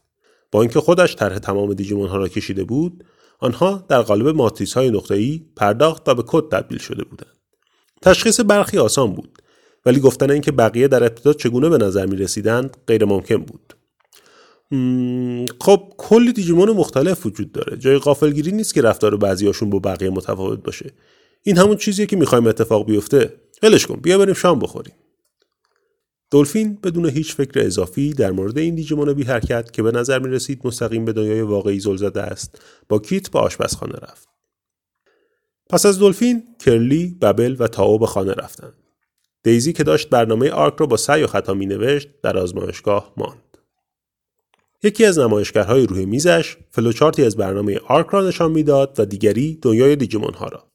با 0.51 0.61
اینکه 0.61 0.79
خودش 0.79 1.15
طرح 1.15 1.39
تمام 1.39 1.73
دیجیمون 1.73 2.07
ها 2.07 2.17
را 2.17 2.27
کشیده 2.27 2.63
بود، 2.63 3.03
آنها 3.39 3.85
در 3.89 4.01
قالب 4.01 4.27
ماتریس 4.27 4.73
های 4.73 4.89
نقطه‌ای 4.89 5.45
پرداخت 5.55 6.09
و 6.09 6.15
به 6.15 6.23
کد 6.27 6.49
تبدیل 6.51 6.77
شده 6.77 7.03
بودند. 7.03 7.37
تشخیص 8.01 8.39
برخی 8.39 8.77
آسان 8.77 9.13
بود، 9.13 9.41
ولی 9.85 9.99
گفتن 9.99 10.31
اینکه 10.31 10.51
بقیه 10.51 10.87
در 10.87 11.03
ابتدا 11.03 11.33
چگونه 11.33 11.69
به 11.69 11.77
نظر 11.77 12.05
می 12.05 12.15
رسیدند 12.15 12.77
غیر 12.87 13.05
ممکن 13.05 13.37
بود. 13.37 13.73
خب 15.61 15.93
کلی 15.97 16.33
دیجیمون 16.33 16.69
مختلف 16.69 17.25
وجود 17.25 17.51
داره. 17.51 17.77
جای 17.77 17.97
قافلگیری 17.97 18.51
نیست 18.51 18.73
که 18.73 18.81
رفتار 18.81 19.17
بعضیاشون 19.17 19.69
با 19.69 19.79
بقیه 19.79 20.09
متفاوت 20.09 20.63
باشه. 20.63 20.91
این 21.43 21.57
همون 21.57 21.77
چیزیه 21.77 22.05
که 22.05 22.15
می‌خوایم 22.15 22.47
اتفاق 22.47 22.85
بیفته. 22.85 23.33
ولش 23.63 23.85
کن 23.85 23.95
بیا 23.95 24.17
بریم 24.17 24.33
شام 24.33 24.59
بخوریم. 24.59 24.93
دلفین 26.31 26.77
بدون 26.83 27.09
هیچ 27.09 27.35
فکر 27.35 27.59
اضافی 27.65 28.13
در 28.13 28.31
مورد 28.31 28.57
این 28.57 28.75
دیجیمون 28.75 29.13
بی 29.13 29.23
حرکت 29.23 29.71
که 29.71 29.83
به 29.83 29.91
نظر 29.91 30.19
می 30.19 30.29
رسید 30.29 30.67
مستقیم 30.67 31.05
به 31.05 31.13
دنیای 31.13 31.41
واقعی 31.41 31.79
زل 31.79 31.95
زده 31.95 32.21
است 32.21 32.61
با 32.89 32.99
کیت 32.99 33.29
به 33.29 33.39
آشپزخانه 33.39 33.93
رفت. 33.93 34.27
پس 35.69 35.85
از 35.85 35.99
دلفین 35.99 36.43
کرلی 36.59 37.17
ببل 37.21 37.55
و 37.59 37.67
تاو 37.67 37.99
به 37.99 38.05
خانه 38.05 38.31
رفتند. 38.31 38.73
دیزی 39.43 39.73
که 39.73 39.83
داشت 39.83 40.09
برنامه 40.09 40.49
آرک 40.51 40.73
را 40.77 40.85
با 40.85 40.97
سعی 40.97 41.23
و 41.23 41.27
خطا 41.27 41.53
می 41.53 41.65
نوشت 41.65 42.09
در 42.21 42.37
آزمایشگاه 42.37 43.13
ماند. 43.17 43.42
یکی 44.83 45.05
از 45.05 45.19
نمایشگرهای 45.19 45.87
روی 45.87 46.05
میزش 46.05 46.57
فلوچارتی 46.71 47.23
از 47.23 47.37
برنامه 47.37 47.79
آرک 47.87 48.07
را 48.07 48.27
نشان 48.27 48.51
می‌داد 48.51 48.95
و 48.99 49.05
دیگری 49.05 49.59
دنیای 49.61 49.95
دیجیمون 49.95 50.33
ها 50.33 50.47
را. 50.47 50.71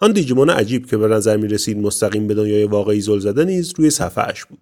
آن 0.00 0.12
دیجیمون 0.12 0.50
عجیب 0.50 0.86
که 0.86 0.96
به 0.96 1.08
نظر 1.08 1.36
می 1.36 1.48
رسید 1.48 1.78
مستقیم 1.78 2.26
به 2.26 2.34
دنیای 2.34 2.64
واقعی 2.64 3.00
زل 3.00 3.18
زده 3.18 3.44
نیز 3.44 3.72
روی 3.76 3.90
صفحه 3.90 4.34
بود. 4.48 4.58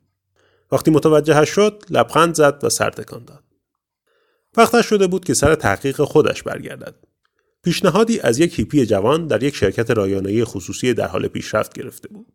وقتی 0.73 0.91
متوجهش 0.91 1.49
شد 1.49 1.85
لبخند 1.91 2.35
زد 2.35 2.61
و 2.63 2.69
سر 2.69 2.91
تکان 2.91 3.25
داد. 3.25 3.45
وقتش 4.57 4.87
شده 4.87 5.07
بود 5.07 5.25
که 5.25 5.35
سر 5.35 5.55
تحقیق 5.55 6.03
خودش 6.03 6.43
برگردد. 6.43 6.95
پیشنهادی 7.65 8.21
از 8.21 8.39
یک 8.39 8.59
هیپی 8.59 8.87
جوان 8.87 9.27
در 9.27 9.43
یک 9.43 9.55
شرکت 9.57 9.91
رایانه‌ای 9.91 10.45
خصوصی 10.45 10.95
در 10.95 11.07
حال 11.07 11.29
پیشرفت 11.29 11.73
گرفته 11.73 12.09
بود. 12.09 12.27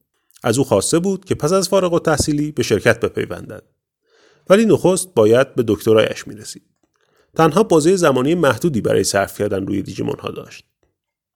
از 0.44 0.58
او 0.58 0.64
خواسته 0.64 1.00
بود 1.00 1.26
که 1.26 1.36
پس 1.36 1.52
از 1.52 1.70
فارغ 1.70 1.94
التحصیلی 1.94 2.52
به 2.52 2.64
شرکت 2.64 3.00
بپیوندد. 3.00 3.64
ولی 4.50 4.66
نخست 4.66 5.14
باید 5.16 5.56
به 5.56 5.64
دکترایش 5.68 6.28
می 6.28 6.36
رسید. 6.36 6.64
تنها 7.36 7.64
بازه 7.64 7.96
زمانی 7.96 8.36
محدودی 8.36 8.82
برای 8.82 9.04
صرف 9.04 9.38
کردن 9.38 9.68
روی 9.68 9.82
دیجیمون 9.82 10.20
ها 10.20 10.32
داشت. 10.32 10.66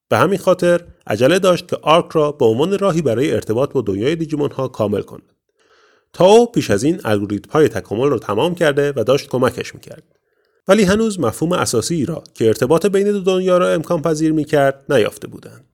به 0.10 0.18
همین 0.18 0.40
خاطر 0.40 0.84
عجله 1.08 1.40
داشت 1.40 1.68
که 1.68 1.78
آرک 1.82 2.12
را 2.12 2.32
به 2.32 2.46
عنوان 2.46 2.80
راهی 2.80 3.02
برای 3.02 3.32
ارتباط 3.32 3.72
با 3.72 3.82
دنیای 3.82 4.16
دیجیمون 4.16 4.52
ها 4.52 4.68
کامل 4.68 5.02
کند. 5.02 5.34
تا 6.14 6.26
او 6.26 6.52
پیش 6.52 6.72
از 6.72 6.84
این 6.84 7.02
الگوریتم 7.06 7.52
های 7.52 7.68
تکامل 7.68 8.10
را 8.10 8.20
تمام 8.20 8.56
کرده 8.56 8.94
و 8.96 9.04
داشت 9.04 9.30
کمکش 9.30 9.76
می‌کرد. 9.76 10.04
ولی 10.68 10.84
هنوز 10.84 11.20
مفهوم 11.20 11.52
اساسی 11.52 12.06
را 12.06 12.24
که 12.34 12.48
ارتباط 12.48 12.86
بین 12.86 13.12
دو 13.12 13.20
دنیا 13.20 13.58
را 13.58 13.70
امکان 13.70 14.02
پذیر 14.02 14.32
می‌کرد 14.32 14.86
نیافته 14.90 15.28
بودند. 15.28 15.66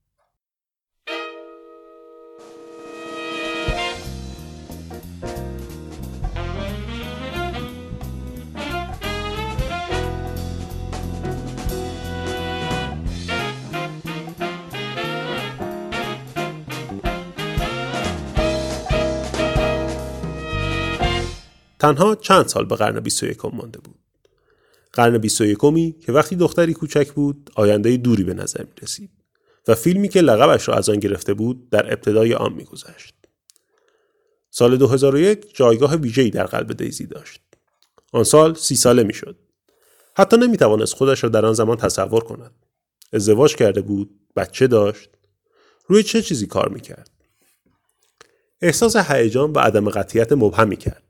تنها 21.78 22.14
چند 22.14 22.46
سال 22.46 22.64
به 22.64 22.76
قرن 22.76 23.00
21 23.00 23.44
مانده 23.44 23.78
بود. 23.78 23.98
قرن 24.92 25.18
21 25.18 25.58
که 26.00 26.12
وقتی 26.12 26.36
دختری 26.36 26.74
کوچک 26.74 27.12
بود 27.12 27.50
آینده 27.54 27.96
دوری 27.96 28.24
به 28.24 28.34
نظر 28.34 28.62
می 28.62 28.72
رسید 28.82 29.10
و 29.68 29.74
فیلمی 29.74 30.08
که 30.08 30.20
لقبش 30.20 30.68
را 30.68 30.74
از 30.74 30.88
آن 30.88 31.00
گرفته 31.00 31.34
بود 31.34 31.70
در 31.70 31.92
ابتدای 31.92 32.34
آن 32.34 32.52
میگذشت. 32.52 33.14
سال 34.50 34.76
2001 34.76 35.56
جایگاه 35.56 35.96
ویژه‌ای 35.96 36.30
در 36.30 36.46
قلب 36.46 36.72
دیزی 36.72 37.06
داشت. 37.06 37.40
آن 38.12 38.24
سال 38.24 38.54
سی 38.54 38.76
ساله 38.76 39.02
می‌شد. 39.02 39.36
حتی 40.16 40.36
نمی 40.36 40.56
توانست 40.56 40.94
خودش 40.94 41.24
را 41.24 41.30
در 41.30 41.46
آن 41.46 41.52
زمان 41.52 41.76
تصور 41.76 42.24
کند. 42.24 42.52
ازدواج 43.12 43.56
کرده 43.56 43.80
بود، 43.80 44.10
بچه 44.36 44.66
داشت. 44.66 45.10
روی 45.86 46.02
چه 46.02 46.22
چیزی 46.22 46.46
کار 46.46 46.68
می‌کرد؟ 46.68 47.10
احساس 48.62 48.96
هیجان 48.96 49.52
و 49.52 49.58
عدم 49.58 49.90
قطعیت 49.90 50.32
مبهمی 50.32 50.76
کرد. 50.76 51.05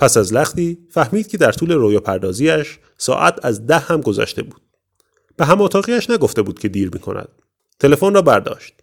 پس 0.00 0.16
از 0.16 0.32
لختی 0.32 0.78
فهمید 0.90 1.28
که 1.28 1.38
در 1.38 1.52
طول 1.52 1.72
رویا 1.72 2.00
پردازیش 2.00 2.78
ساعت 2.98 3.44
از 3.44 3.66
ده 3.66 3.78
هم 3.78 4.00
گذشته 4.00 4.42
بود. 4.42 4.62
به 5.36 5.44
هم 5.44 5.60
اتاقیش 5.60 6.10
نگفته 6.10 6.42
بود 6.42 6.58
که 6.58 6.68
دیر 6.68 6.90
می 6.92 6.98
کند. 6.98 7.28
تلفن 7.78 8.14
را 8.14 8.22
برداشت. 8.22 8.74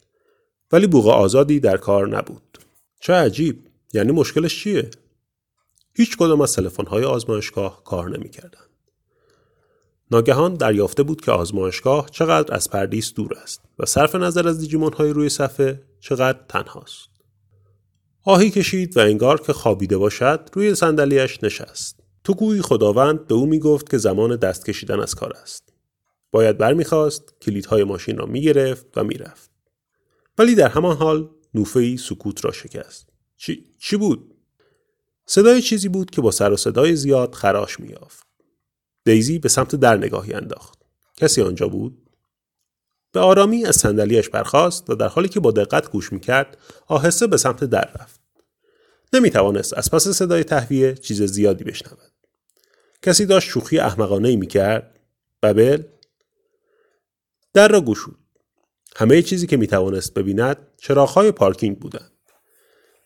ولی 0.72 0.88
بوغ 0.88 1.08
آزادی 1.08 1.60
در 1.60 1.78
کار 1.78 2.08
نبود. 2.08 2.58
چه 3.02 3.14
عجیب. 3.14 3.68
یعنی 3.94 4.12
مشکلش 4.12 4.64
چیه؟ 4.64 4.90
هیچ 5.96 6.18
کدام 6.18 6.42
از 6.42 6.60
های 6.88 7.04
آزمایشگاه 7.04 7.84
کار 7.84 8.10
نمی‌کردند. 8.10 8.70
ناگهان 10.12 10.54
دریافته 10.54 11.04
بود 11.04 11.22
که 11.22 11.32
آزمایشگاه 11.32 12.10
چقدر 12.10 12.56
از 12.56 12.70
پردیس 12.70 13.14
دور 13.14 13.34
است 13.44 13.62
و 13.80 13.86
صرف 13.86 14.16
نظر 14.16 14.48
از 14.48 14.60
دیجیمون 14.60 14.94
های 14.94 15.10
روی 15.10 15.30
صفحه 15.30 15.84
چقدر 16.00 16.40
تنهاست. 16.50 17.17
آهی 18.30 18.50
کشید 18.50 18.98
و 18.98 19.00
انگار 19.00 19.42
که 19.42 19.54
خوابیده 19.54 19.98
باشد 19.98 20.50
روی 20.54 20.76
صندلیاش 20.76 21.44
نشست. 21.44 22.00
تو 22.24 22.34
گویی 22.34 22.62
خداوند 22.62 23.28
به 23.28 23.36
او 23.36 23.46
می‌گفت 23.46 23.90
که 23.90 23.98
زمان 23.98 24.36
دست 24.36 24.66
کشیدن 24.66 25.00
از 25.00 25.16
کار 25.16 25.34
است. 25.34 25.74
باید 26.32 26.58
برمیخواست 26.58 27.34
کلیدهای 27.42 27.84
ماشین 27.84 28.18
را 28.18 28.26
می‌گرفت 28.26 28.86
و 28.96 29.04
می‌رفت. 29.04 29.52
ولی 30.38 30.56
در 30.56 30.68
همان 30.68 30.98
حال 30.98 31.30
نوفهی 31.54 31.98
سکوت 31.98 32.46
را 32.46 32.52
شکست. 32.52 33.10
چی, 33.38 33.66
چی 33.80 33.98
بود؟ 33.98 34.34
صدای 35.26 35.62
چیزی 35.62 35.90
بود 35.90 36.10
که 36.10 36.22
با 36.22 36.32
سر 36.32 36.52
و 36.52 36.58
صدای 36.58 36.96
زیاد 36.96 37.34
خراش 37.34 37.80
میافت. 37.80 38.28
دیزی 39.06 39.40
به 39.40 39.50
سمت 39.50 39.76
در 39.76 39.98
نگاهی 39.98 40.34
انداخت. 40.34 40.80
کسی 41.18 41.42
آنجا 41.42 41.68
بود؟ 41.68 42.10
به 43.12 43.20
آرامی 43.20 43.66
از 43.66 43.76
صندلیاش 43.76 44.30
برخاست 44.30 44.90
و 44.90 44.96
در 44.96 45.08
حالی 45.08 45.28
که 45.28 45.40
با 45.40 45.52
دقت 45.52 45.92
گوش 45.92 46.14
می‌کرد 46.14 46.58
آهسته 46.88 47.28
به 47.28 47.38
سمت 47.38 47.64
در 47.64 47.92
رفت. 48.00 48.17
نمی 49.14 49.30
توانست 49.30 49.78
از 49.78 49.92
پس 49.92 50.08
صدای 50.08 50.44
تهویه 50.44 50.94
چیز 50.94 51.24
زیادی 51.24 51.64
بشنود. 51.64 52.12
کسی 53.02 53.26
داشت 53.26 53.50
شوخی 53.50 53.80
احمقانه 53.80 54.30
ای 54.30 54.36
می 54.36 54.48
کرد. 54.48 55.00
ببل 55.44 55.84
در 57.54 57.68
را 57.68 57.82
گشود. 57.82 58.18
همه 58.96 59.22
چیزی 59.22 59.48
که 59.48 59.58
می 59.58 59.68
توانست 59.68 60.14
ببیند 60.14 60.58
چراغهای 60.78 61.32
پارکینگ 61.32 61.80
بودند. 61.80 62.12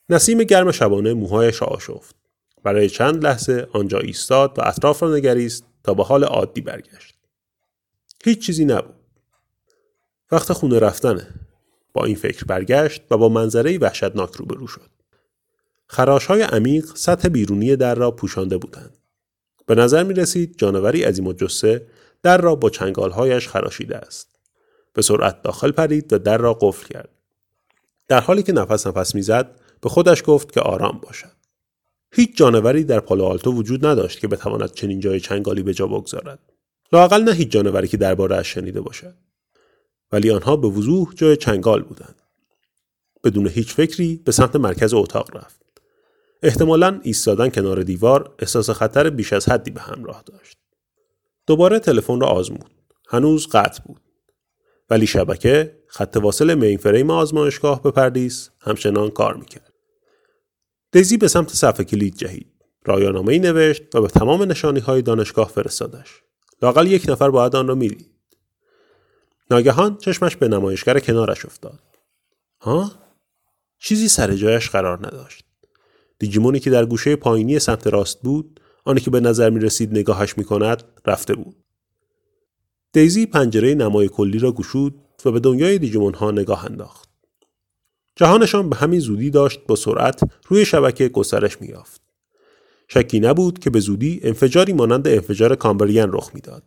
نسیم 0.09 0.43
گرم 0.43 0.71
شبانه 0.71 1.13
موهایش 1.13 1.61
را 1.61 1.67
آشفت. 1.67 2.15
برای 2.63 2.89
چند 2.89 3.23
لحظه 3.23 3.67
آنجا 3.73 3.99
ایستاد 3.99 4.59
و 4.59 4.61
اطراف 4.65 5.03
را 5.03 5.15
نگریست 5.15 5.65
تا 5.83 5.93
به 5.93 6.03
حال 6.03 6.23
عادی 6.23 6.61
برگشت. 6.61 7.15
هیچ 8.23 8.45
چیزی 8.45 8.65
نبود. 8.65 8.95
وقت 10.31 10.53
خونه 10.53 10.79
رفتنه. 10.79 11.27
با 11.93 12.05
این 12.05 12.15
فکر 12.15 12.45
برگشت 12.45 13.01
و 13.11 13.17
با 13.17 13.29
منظره 13.29 13.77
وحشتناک 13.77 14.35
روبرو 14.35 14.67
شد. 14.67 14.89
خراش 15.93 16.25
های 16.25 16.41
عمیق 16.41 16.85
سطح 16.95 17.27
بیرونی 17.27 17.75
در 17.75 17.95
را 17.95 18.11
پوشانده 18.11 18.57
بودند. 18.57 18.97
به 19.65 19.75
نظر 19.75 20.03
می 20.03 20.13
رسید 20.13 20.55
جانوری 20.57 21.03
عظیم 21.03 21.27
و 21.27 21.33
جسه 21.33 21.87
در 22.23 22.37
را 22.41 22.55
با 22.55 22.69
چنگالهایش 22.69 23.47
خراشیده 23.47 23.97
است. 23.97 24.39
به 24.93 25.01
سرعت 25.01 25.41
داخل 25.41 25.71
پرید 25.71 26.13
و 26.13 26.17
در 26.17 26.37
را 26.37 26.53
قفل 26.53 26.87
کرد. 26.87 27.09
در 28.07 28.21
حالی 28.21 28.43
که 28.43 28.53
نفس 28.53 28.87
نفس 28.87 29.15
می‌زد 29.15 29.59
به 29.81 29.89
خودش 29.89 30.23
گفت 30.25 30.51
که 30.51 30.61
آرام 30.61 30.99
باشد. 31.03 31.31
هیچ 32.11 32.37
جانوری 32.37 32.83
در 32.83 32.99
پالو 32.99 33.25
آلتو 33.25 33.51
وجود 33.51 33.85
نداشت 33.85 34.19
که 34.19 34.27
بتواند 34.27 34.71
چنین 34.71 34.99
جای 34.99 35.19
چنگالی 35.19 35.63
به 35.63 35.73
جا 35.73 35.87
بگذارد. 35.87 36.39
لاقل 36.93 37.23
نه 37.23 37.31
هیچ 37.31 37.49
جانوری 37.49 37.87
که 37.87 37.97
درباره 37.97 38.35
اش 38.35 38.53
شنیده 38.53 38.81
باشد. 38.81 39.15
ولی 40.11 40.31
آنها 40.31 40.55
به 40.55 40.67
وضوح 40.67 41.13
جای 41.15 41.37
چنگال 41.37 41.81
بودند. 41.81 42.21
بدون 43.23 43.47
هیچ 43.47 43.73
فکری 43.73 44.21
به 44.25 44.31
سمت 44.31 44.55
مرکز 44.55 44.93
اتاق 44.93 45.37
رفت. 45.37 45.70
احتمالا 46.41 46.99
ایستادن 47.03 47.49
کنار 47.49 47.83
دیوار 47.83 48.35
احساس 48.39 48.69
خطر 48.69 49.09
بیش 49.09 49.33
از 49.33 49.49
حدی 49.49 49.71
به 49.71 49.81
همراه 49.81 50.23
داشت. 50.25 50.57
دوباره 51.47 51.79
تلفن 51.79 52.21
را 52.21 52.27
آزمود. 52.27 52.71
هنوز 53.07 53.47
قطع 53.47 53.83
بود. 53.83 54.01
ولی 54.89 55.07
شبکه 55.07 55.83
خط 55.87 56.17
واصل 56.21 56.53
مینفریم 56.53 57.09
آزمایشگاه 57.09 57.83
به 57.83 57.91
پردیس 57.91 58.49
همچنان 58.61 59.09
کار 59.09 59.35
می‌کرد. 59.35 59.73
دیزی 60.91 61.17
به 61.17 61.27
سمت 61.27 61.49
صفحه 61.49 61.83
کلید 61.83 62.15
جهید. 62.15 62.51
رایانامه 62.85 63.33
ای 63.33 63.39
نوشت 63.39 63.95
و 63.95 64.01
به 64.01 64.07
تمام 64.07 64.43
نشانی 64.43 64.79
های 64.79 65.01
دانشگاه 65.01 65.49
فرستادش. 65.49 66.21
لاقل 66.61 66.87
یک 66.87 67.05
نفر 67.09 67.29
باید 67.29 67.55
آن 67.55 67.67
را 67.67 67.75
می‌دید. 67.75 68.11
ناگهان 69.51 69.97
چشمش 69.97 70.35
به 70.35 70.47
نمایشگر 70.47 70.99
کنارش 70.99 71.45
افتاد. 71.45 71.79
ها؟ 72.61 72.91
چیزی 73.79 74.07
سر 74.07 74.35
جایش 74.35 74.69
قرار 74.69 75.07
نداشت. 75.07 75.50
دیجیمونی 76.21 76.59
که 76.59 76.69
در 76.69 76.85
گوشه 76.85 77.15
پایینی 77.15 77.59
سمت 77.59 77.87
راست 77.87 78.21
بود 78.21 78.59
آنی 78.85 78.99
که 78.99 79.11
به 79.11 79.19
نظر 79.19 79.49
می 79.49 79.59
رسید 79.59 79.91
نگاهش 79.91 80.37
می 80.37 80.43
کند 80.43 80.83
رفته 81.05 81.35
بود. 81.35 81.55
دیزی 82.93 83.25
پنجره 83.25 83.73
نمای 83.73 84.07
کلی 84.07 84.39
را 84.39 84.51
گشود 84.51 84.95
و 85.25 85.31
به 85.31 85.39
دنیای 85.39 85.77
دیجیمون 85.77 86.13
ها 86.13 86.31
نگاه 86.31 86.65
انداخت. 86.65 87.09
جهانشان 88.15 88.69
به 88.69 88.75
همین 88.75 88.99
زودی 88.99 89.29
داشت 89.29 89.59
با 89.67 89.75
سرعت 89.75 90.21
روی 90.47 90.65
شبکه 90.65 91.09
گسترش 91.09 91.57
یافت. 91.61 92.01
شکی 92.87 93.19
نبود 93.19 93.59
که 93.59 93.69
به 93.69 93.79
زودی 93.79 94.19
انفجاری 94.23 94.73
مانند 94.73 95.07
انفجار 95.07 95.55
کامبریان 95.55 96.13
رخ 96.13 96.31
می‌داد. 96.33 96.63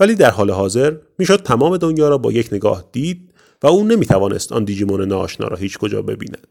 ولی 0.00 0.14
در 0.14 0.30
حال 0.30 0.50
حاضر 0.50 0.96
می‌شد 1.18 1.42
تمام 1.42 1.76
دنیا 1.76 2.08
را 2.08 2.18
با 2.18 2.32
یک 2.32 2.48
نگاه 2.52 2.88
دید 2.92 3.34
و 3.62 3.66
او 3.66 3.84
نمی‌توانست 3.84 4.52
آن 4.52 4.64
دیجیمون 4.64 5.08
ناآشنا 5.08 5.48
را 5.48 5.56
هیچ 5.56 5.78
کجا 5.78 6.02
ببیند. 6.02 6.46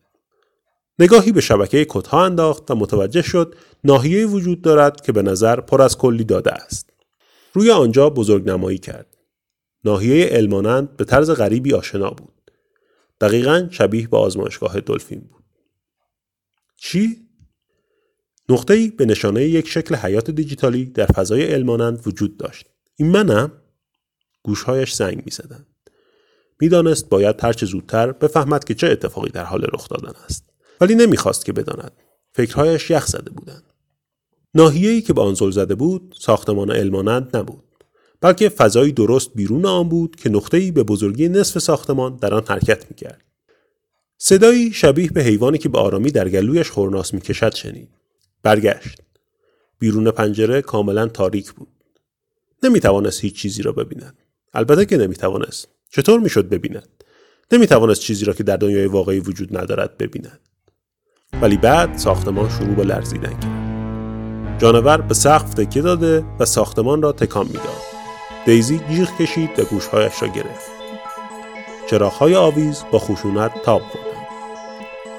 نگاهی 0.99 1.31
به 1.31 1.41
شبکه 1.41 1.85
کدها 1.85 2.25
انداخت 2.25 2.71
و 2.71 2.75
متوجه 2.75 3.21
شد 3.21 3.55
ناحیه 3.83 4.25
وجود 4.25 4.61
دارد 4.61 5.01
که 5.01 5.11
به 5.11 5.21
نظر 5.21 5.59
پر 5.59 5.81
از 5.81 5.97
کلی 5.97 6.23
داده 6.23 6.51
است. 6.51 6.89
روی 7.53 7.71
آنجا 7.71 8.09
بزرگ 8.09 8.49
نمایی 8.49 8.77
کرد. 8.77 9.17
ناحیه 9.83 10.29
المانند 10.31 10.97
به 10.97 11.05
طرز 11.05 11.31
غریبی 11.31 11.73
آشنا 11.73 12.09
بود. 12.09 12.51
دقیقا 13.21 13.67
شبیه 13.71 14.07
به 14.07 14.17
آزمایشگاه 14.17 14.79
دلفین 14.79 15.19
بود. 15.19 15.43
چی؟ 16.75 17.27
نقطه‌ای 18.49 18.89
به 18.89 19.05
نشانه 19.05 19.43
یک 19.43 19.67
شکل 19.67 19.95
حیات 19.95 20.31
دیجیتالی 20.31 20.85
در 20.85 21.05
فضای 21.05 21.53
المانند 21.53 22.07
وجود 22.07 22.37
داشت. 22.37 22.65
این 22.95 23.11
منم؟ 23.11 23.51
گوشهایش 24.43 24.93
زنگ 24.93 25.25
می 25.25 25.31
زدن. 25.31 25.65
می‌دانست 26.61 27.09
باید 27.09 27.43
هرچه 27.43 27.65
زودتر 27.65 28.11
بفهمد 28.11 28.63
که 28.63 28.73
چه 28.73 28.87
اتفاقی 28.87 29.29
در 29.29 29.43
حال 29.43 29.65
رخ 29.73 29.89
دادن 29.89 30.13
است. 30.25 30.46
ولی 30.81 30.95
نمی‌خواست 30.95 31.45
که 31.45 31.53
بداند. 31.53 31.91
فکرهایش 32.33 32.89
یخ 32.89 33.05
زده 33.05 33.29
بودند. 33.29 33.63
ناحیه‌ای 34.53 35.01
که 35.01 35.13
به 35.13 35.21
آن 35.21 35.33
زل 35.33 35.51
زده 35.51 35.75
بود 35.75 36.15
ساختمان 36.19 36.71
المانند 36.71 37.37
نبود. 37.37 37.63
بلکه 38.21 38.49
فضایی 38.49 38.91
درست 38.91 39.31
بیرون 39.35 39.65
آن 39.65 39.89
بود 39.89 40.15
که 40.15 40.29
نقطه‌ای 40.29 40.71
به 40.71 40.83
بزرگی 40.83 41.29
نصف 41.29 41.59
ساختمان 41.59 42.15
در 42.15 42.33
آن 42.33 42.43
حرکت 42.47 42.85
می‌کرد. 42.89 43.23
صدایی 44.17 44.73
شبیه 44.73 45.09
به 45.09 45.23
حیوانی 45.23 45.57
که 45.57 45.69
به 45.69 45.79
آرامی 45.79 46.11
در 46.11 46.29
گلویش 46.29 46.69
خورناس 46.69 47.13
می‌کشد 47.13 47.53
شنید. 47.53 47.89
برگشت. 48.43 49.01
بیرون 49.79 50.11
پنجره 50.11 50.61
کاملا 50.61 51.07
تاریک 51.07 51.51
بود. 51.51 51.67
نمی‌توانست 52.63 53.21
هیچ 53.21 53.35
چیزی 53.35 53.61
را 53.61 53.71
ببیند. 53.71 54.17
البته 54.53 54.85
که 54.85 54.97
نمی‌توانست. 54.97 55.67
چطور 55.89 56.19
می‌شد 56.19 56.49
ببیند؟ 56.49 56.89
نمی‌توانست 57.51 58.01
چیزی 58.01 58.25
را 58.25 58.33
که 58.33 58.43
در 58.43 58.57
دنیای 58.57 58.85
واقعی 58.85 59.19
وجود 59.19 59.57
ندارد 59.57 59.97
ببیند. 59.97 60.39
ولی 61.41 61.57
بعد 61.57 61.97
ساختمان 61.97 62.49
شروع 62.49 62.75
به 62.75 62.83
لرزیدن 62.83 63.29
کرد. 63.29 64.59
جانور 64.59 65.01
به 65.01 65.13
سقف 65.13 65.53
تکیه 65.53 65.81
داده 65.81 66.25
و 66.39 66.45
ساختمان 66.45 67.01
را 67.01 67.11
تکان 67.11 67.45
می‌داد. 67.47 67.81
دیزی 68.45 68.81
جیغ 68.89 69.17
کشید 69.17 69.59
و 69.59 69.63
گوشهایش 69.63 70.21
را 70.21 70.27
گرفت. 70.27 70.71
چراغهای 71.89 72.35
آویز 72.35 72.83
با 72.91 72.99
خشونت 72.99 73.51
تاب 73.65 73.81
خوردند. 73.81 74.27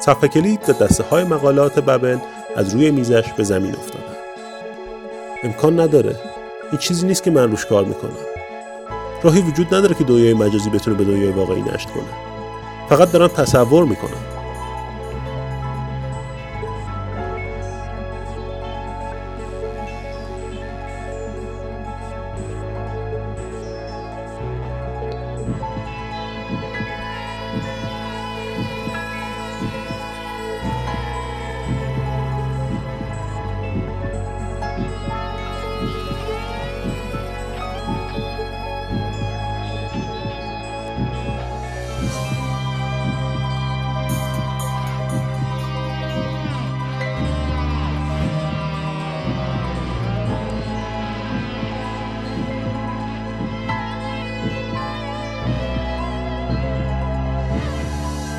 صفحه 0.00 0.28
کلید 0.28 0.60
و 0.68 0.72
دسته 0.72 1.04
های 1.04 1.24
مقالات 1.24 1.78
ببل 1.78 2.18
از 2.56 2.74
روی 2.74 2.90
میزش 2.90 3.32
به 3.36 3.44
زمین 3.44 3.74
افتادند. 3.74 4.16
امکان 5.44 5.80
نداره. 5.80 6.16
این 6.70 6.78
چیزی 6.78 7.06
نیست 7.06 7.22
که 7.22 7.30
من 7.30 7.50
روش 7.50 7.66
کار 7.66 7.84
می‌کنم. 7.84 8.10
راهی 9.22 9.40
وجود 9.40 9.74
نداره 9.74 9.94
که 9.94 10.04
دنیای 10.04 10.34
مجازی 10.34 10.70
بتونه 10.70 10.96
به 10.96 11.04
دنیای 11.04 11.30
واقعی 11.30 11.62
نشت 11.62 11.90
کنه. 11.90 12.04
فقط 12.88 13.12
دارم 13.12 13.28
تصور 13.28 13.84
می‌کنم. 13.84 14.37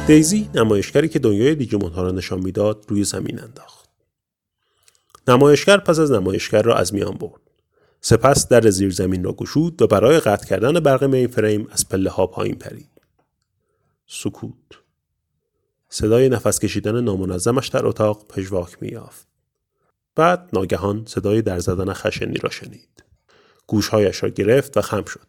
دیزی 0.10 0.50
نمایشگری 0.56 1.10
که 1.10 1.20
دنیای 1.20 1.56
دیجیمون 1.56 1.92
ها 1.92 2.02
را 2.02 2.12
نشان 2.12 2.40
می‌داد 2.40 2.86
روی 2.88 3.04
زمین 3.04 3.40
انداخت. 3.40 3.90
نمایشگر 5.28 5.78
پس 5.78 6.00
از 6.00 6.12
نمایشگر 6.12 6.62
را 6.62 6.76
از 6.76 6.94
میان 6.94 7.14
برد. 7.14 7.42
سپس 8.02 8.48
در 8.48 8.70
زیر 8.70 8.92
زمین 8.92 9.24
را 9.24 9.34
گشود 9.34 9.82
و 9.82 9.88
برای 9.88 10.20
قطع 10.20 10.48
کردن 10.48 10.74
برق 10.80 11.04
مین 11.04 11.28
فریم 11.28 11.68
از 11.72 11.90
پله 11.90 12.10
ها 12.10 12.28
پایین 12.28 12.56
پرید. 12.56 12.90
سکوت. 14.08 14.54
صدای 15.90 16.30
نفس 16.30 16.60
کشیدن 16.60 17.02
نامنظمش 17.02 17.68
در 17.68 17.86
اتاق 17.86 18.28
پژواک 18.28 18.78
میافت. 18.82 19.28
بعد 20.16 20.50
ناگهان 20.54 21.06
صدای 21.08 21.42
در 21.42 21.60
زدن 21.60 21.94
خشنی 21.94 22.38
را 22.38 22.50
شنید. 22.50 23.04
گوشهایش 23.68 24.24
را 24.24 24.30
گرفت 24.30 24.78
و 24.78 24.82
خم 24.82 25.06
شد. 25.06 25.28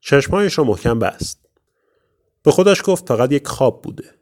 چشمهایش 0.00 0.58
را 0.58 0.64
محکم 0.64 0.98
بست. 0.98 1.39
به 2.42 2.50
خودش 2.50 2.82
گفت 2.84 3.08
فقط 3.08 3.32
یک 3.32 3.48
خواب 3.48 3.82
بوده. 3.82 4.14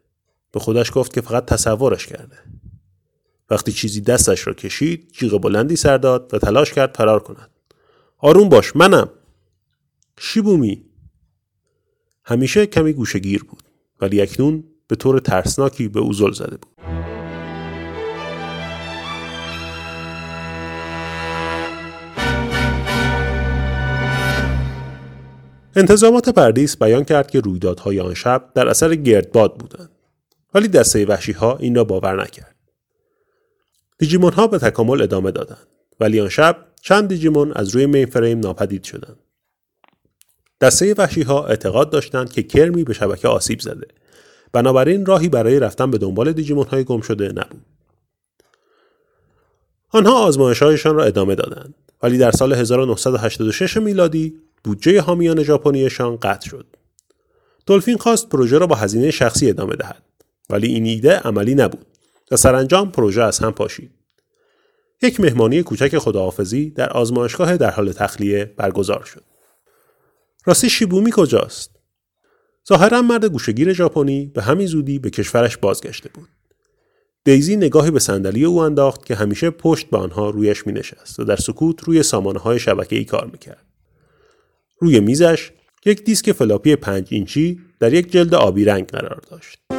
به 0.51 0.59
خودش 0.59 0.91
گفت 0.95 1.13
که 1.13 1.21
فقط 1.21 1.45
تصورش 1.45 2.07
کرده. 2.07 2.37
وقتی 3.49 3.71
چیزی 3.71 4.01
دستش 4.01 4.47
را 4.47 4.53
کشید 4.53 5.11
جیغ 5.11 5.41
بلندی 5.41 5.75
سر 5.75 5.97
داد 5.97 6.33
و 6.33 6.39
تلاش 6.39 6.73
کرد 6.73 6.95
فرار 6.95 7.19
کند. 7.19 7.49
آروم 8.17 8.49
باش 8.49 8.75
منم. 8.75 9.09
شیبومی. 10.19 10.85
همیشه 12.23 12.65
کمی 12.65 12.93
گوشگیر 12.93 13.43
بود 13.43 13.63
ولی 14.01 14.21
اکنون 14.21 14.63
به 14.87 14.95
طور 14.95 15.19
ترسناکی 15.19 15.87
به 15.87 15.99
او 15.99 16.13
زل 16.13 16.31
زده 16.31 16.57
بود. 16.57 16.88
انتظامات 25.79 26.29
پردیس 26.29 26.77
بیان 26.77 27.03
کرد 27.03 27.31
که 27.31 27.39
رویدادهای 27.39 27.99
آن 27.99 28.13
شب 28.13 28.49
در 28.55 28.67
اثر 28.67 28.95
گردباد 28.95 29.57
بودند. 29.57 29.89
ولی 30.53 30.67
دسته 30.67 31.05
وحشی 31.05 31.31
ها 31.31 31.57
این 31.57 31.75
را 31.75 31.83
باور 31.83 32.23
نکرد. 32.23 32.55
دیجیمون 33.97 34.33
ها 34.33 34.47
به 34.47 34.59
تکامل 34.59 35.01
ادامه 35.01 35.31
دادند. 35.31 35.67
ولی 35.99 36.19
آن 36.19 36.29
شب 36.29 36.57
چند 36.81 37.07
دیجیمون 37.07 37.53
از 37.53 37.75
روی 37.75 37.85
مین 37.85 38.05
فریم 38.05 38.39
ناپدید 38.39 38.83
شدند. 38.83 39.17
دسته 40.61 40.93
وحشی 40.93 41.21
ها 41.21 41.47
اعتقاد 41.47 41.89
داشتند 41.89 42.31
که 42.31 42.43
کرمی 42.43 42.83
به 42.83 42.93
شبکه 42.93 43.27
آسیب 43.27 43.59
زده. 43.59 43.87
بنابراین 44.51 45.05
راهی 45.05 45.29
برای 45.29 45.59
رفتن 45.59 45.91
به 45.91 45.97
دنبال 45.97 46.31
دیجیمون 46.31 46.65
های 46.65 46.83
گم 46.83 47.01
شده 47.01 47.27
نبود. 47.27 47.65
آنها 49.89 50.25
آزمایشهایشان 50.25 50.95
را 50.95 51.03
ادامه 51.03 51.35
دادند. 51.35 51.73
ولی 52.03 52.17
در 52.17 52.31
سال 52.31 52.53
1986 52.53 53.77
میلادی 53.77 54.35
بودجه 54.63 55.01
حامیان 55.01 55.43
ژاپنیشان 55.43 56.15
قطع 56.15 56.49
شد. 56.49 56.65
دلفین 57.65 57.97
خواست 57.97 58.29
پروژه 58.29 58.57
را 58.57 58.67
با 58.67 58.75
هزینه 58.75 59.11
شخصی 59.11 59.49
ادامه 59.49 59.75
دهد 59.75 60.03
ولی 60.49 60.67
این 60.67 60.85
ایده 60.85 61.15
عملی 61.15 61.55
نبود 61.55 61.85
و 62.31 62.37
سرانجام 62.37 62.91
پروژه 62.91 63.23
از 63.23 63.39
هم 63.39 63.51
پاشید. 63.51 63.91
یک 65.01 65.19
مهمانی 65.19 65.63
کوچک 65.63 65.97
خداحافظی 65.97 66.69
در 66.69 66.89
آزمایشگاه 66.89 67.57
در 67.57 67.71
حال 67.71 67.91
تخلیه 67.91 68.45
برگزار 68.45 69.03
شد. 69.03 69.23
راستی 70.45 70.69
شیبومی 70.69 71.11
کجاست؟ 71.13 71.79
ظاهرا 72.69 73.01
مرد 73.01 73.25
گوشگیر 73.25 73.73
ژاپنی 73.73 74.25
به 74.25 74.41
همین 74.41 74.67
زودی 74.67 74.99
به 74.99 75.09
کشورش 75.09 75.57
بازگشته 75.57 76.09
بود. 76.13 76.29
دیزی 77.23 77.55
نگاهی 77.55 77.91
به 77.91 77.99
صندلی 77.99 78.45
او 78.45 78.59
انداخت 78.59 79.05
که 79.05 79.15
همیشه 79.15 79.49
پشت 79.49 79.89
به 79.89 79.97
آنها 79.97 80.29
رویش 80.29 80.67
می 80.67 80.73
نشست 80.73 81.19
و 81.19 81.23
در 81.23 81.35
سکوت 81.35 81.83
روی 81.83 82.03
سامانه 82.03 82.39
های 82.39 82.59
شبکه 82.59 82.95
ای 82.95 83.05
کار 83.05 83.29
می 83.31 83.37
کرد. 83.37 83.68
روی 84.79 84.99
میزش 84.99 85.51
یک 85.85 86.03
دیسک 86.03 86.31
فلاپی 86.31 86.75
5 86.75 87.07
اینچی 87.09 87.59
در 87.79 87.93
یک 87.93 88.11
جلد 88.11 88.33
آبی 88.33 88.65
رنگ 88.65 88.87
قرار 88.87 89.21
داشت. 89.31 89.78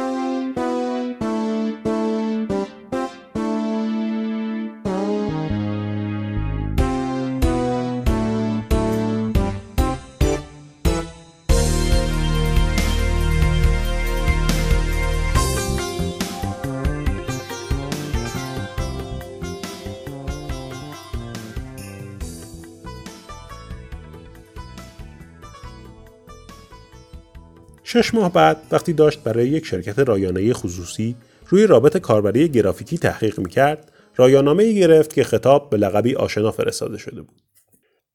شش 27.93 28.13
ماه 28.13 28.33
بعد 28.33 28.57
وقتی 28.71 28.93
داشت 28.93 29.23
برای 29.23 29.47
یک 29.47 29.65
شرکت 29.65 29.99
رایانه 29.99 30.53
خصوصی 30.53 31.15
روی 31.47 31.67
رابط 31.67 31.97
کاربری 31.97 32.49
گرافیکی 32.49 32.97
تحقیق 32.97 33.39
می‌کرد 33.39 33.91
رایانامه 34.15 34.63
ای 34.63 34.75
گرفت 34.75 35.13
که 35.13 35.23
خطاب 35.23 35.69
به 35.69 35.77
لقبی 35.77 36.15
آشنا 36.15 36.51
فرستاده 36.51 36.97
شده 36.97 37.21
بود. 37.21 37.41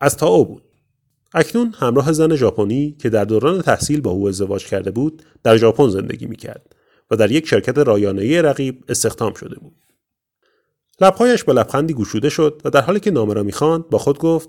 از 0.01 0.17
تاو 0.17 0.45
بود. 0.45 0.63
اکنون 1.35 1.75
همراه 1.79 2.13
زن 2.13 2.37
ژاپنی 2.37 2.97
که 2.99 3.11
در 3.11 3.25
دوران 3.25 3.63
تحصیل 3.63 4.01
با 4.01 4.11
او 4.11 4.29
ازدواج 4.29 4.67
کرده 4.67 4.91
بود 4.91 5.23
در 5.43 5.57
ژاپن 5.57 5.89
زندگی 5.89 6.27
می‌کرد 6.27 6.77
و 7.11 7.17
در 7.17 7.31
یک 7.31 7.49
شرکت 7.49 7.79
رایانه‌ای 7.79 8.43
رقیب 8.43 8.85
استخدام 8.89 9.35
شده 9.35 9.59
بود. 9.59 9.77
لبهایش 11.01 11.45
با 11.45 11.53
لبخندی 11.53 11.95
گشوده 11.95 12.29
شد 12.29 12.63
و 12.65 12.71
در 12.71 12.81
حالی 12.81 13.01
که 13.01 13.11
نامه 13.11 13.35
را 13.35 13.43
می‌خواند 13.43 13.89
با 13.89 13.99
خود 13.99 14.19
گفت 14.19 14.49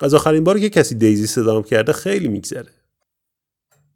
از 0.00 0.14
آخرین 0.14 0.44
باری 0.44 0.60
که 0.60 0.70
کسی 0.70 0.94
دیزی 0.94 1.26
صدام 1.26 1.62
کرده 1.62 1.92
خیلی 1.92 2.28
میگذره 2.28 2.77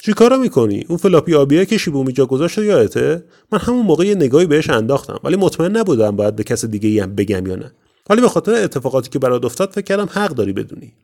چی 0.05 0.13
کارا 0.13 0.37
می‌کنی؟ 0.37 0.85
اون 0.89 0.99
فلاپی 0.99 1.35
آبیه 1.35 1.67
که 1.67 1.79
شیبومی 1.79 2.13
جا 2.13 2.27
گذاشت 2.27 2.59
یادته؟ 2.59 3.25
من 3.53 3.59
همون 3.59 3.87
موقع 3.87 4.07
یه 4.07 4.15
نگاهی 4.15 4.47
بهش 4.47 4.71
انداختم 4.71 5.21
ولی 5.25 5.37
مطمئن 5.37 5.77
نبودم 5.77 6.17
باید 6.17 6.37
به 6.37 6.45
کس 6.45 6.65
دیگه 6.65 7.03
هم 7.03 7.15
بگم 7.15 7.47
یا 7.47 7.57
نه. 7.57 7.73
ولی 8.11 8.21
به 8.21 8.29
خاطر 8.29 8.55
اتفاقاتی 8.55 9.11
که 9.11 9.19
برات 9.19 9.45
افتاد 9.45 9.71
فکر 9.71 9.85
کردم 9.85 10.09
حق 10.13 10.31
داری 10.31 10.53
بدونی. 10.53 10.95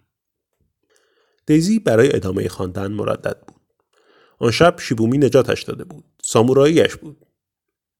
دیزی 1.46 1.78
برای 1.78 2.16
ادامه 2.16 2.48
خواندن 2.48 2.92
مردد 2.92 3.40
بود. 3.46 3.56
آن 4.38 4.50
شب 4.50 4.80
شیبومی 4.80 5.18
نجاتش 5.18 5.62
داده 5.62 5.84
بود. 5.84 6.04
ساموراییش 6.22 6.96
بود. 6.96 7.26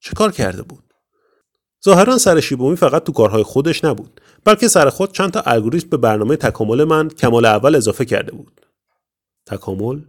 چه 0.01 0.15
کار 0.15 0.33
کرده 0.33 0.63
بود؟ 0.63 0.95
ظاهرا 1.85 2.19
سر 2.19 2.41
شیبومی 2.41 2.77
فقط 2.77 3.05
تو 3.05 3.13
کارهای 3.13 3.43
خودش 3.43 3.85
نبود 3.85 4.21
بلکه 4.45 4.69
سر 4.69 4.91
خود 4.91 5.13
چند 5.13 5.31
تا 5.31 5.41
الگوریتم 5.41 5.89
به 5.89 5.97
برنامه 5.97 6.37
تکامل 6.37 6.85
من 6.85 7.09
کمال 7.09 7.45
اول 7.45 7.75
اضافه 7.75 8.05
کرده 8.05 8.33
بود. 8.33 8.61
تکامل؟ 9.47 10.01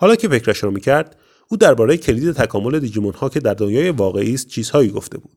حالا 0.00 0.16
که 0.16 0.28
فکرش 0.28 0.64
را 0.64 0.70
می‌کرد 0.70 1.16
او 1.48 1.56
درباره 1.56 1.96
کلید 1.96 2.32
تکامل 2.32 2.78
دیجیمون 2.78 3.12
ها 3.12 3.28
که 3.28 3.40
در 3.40 3.54
دنیای 3.54 3.90
واقعی 3.90 4.34
است 4.34 4.48
چیزهایی 4.48 4.88
گفته 4.88 5.18
بود. 5.18 5.36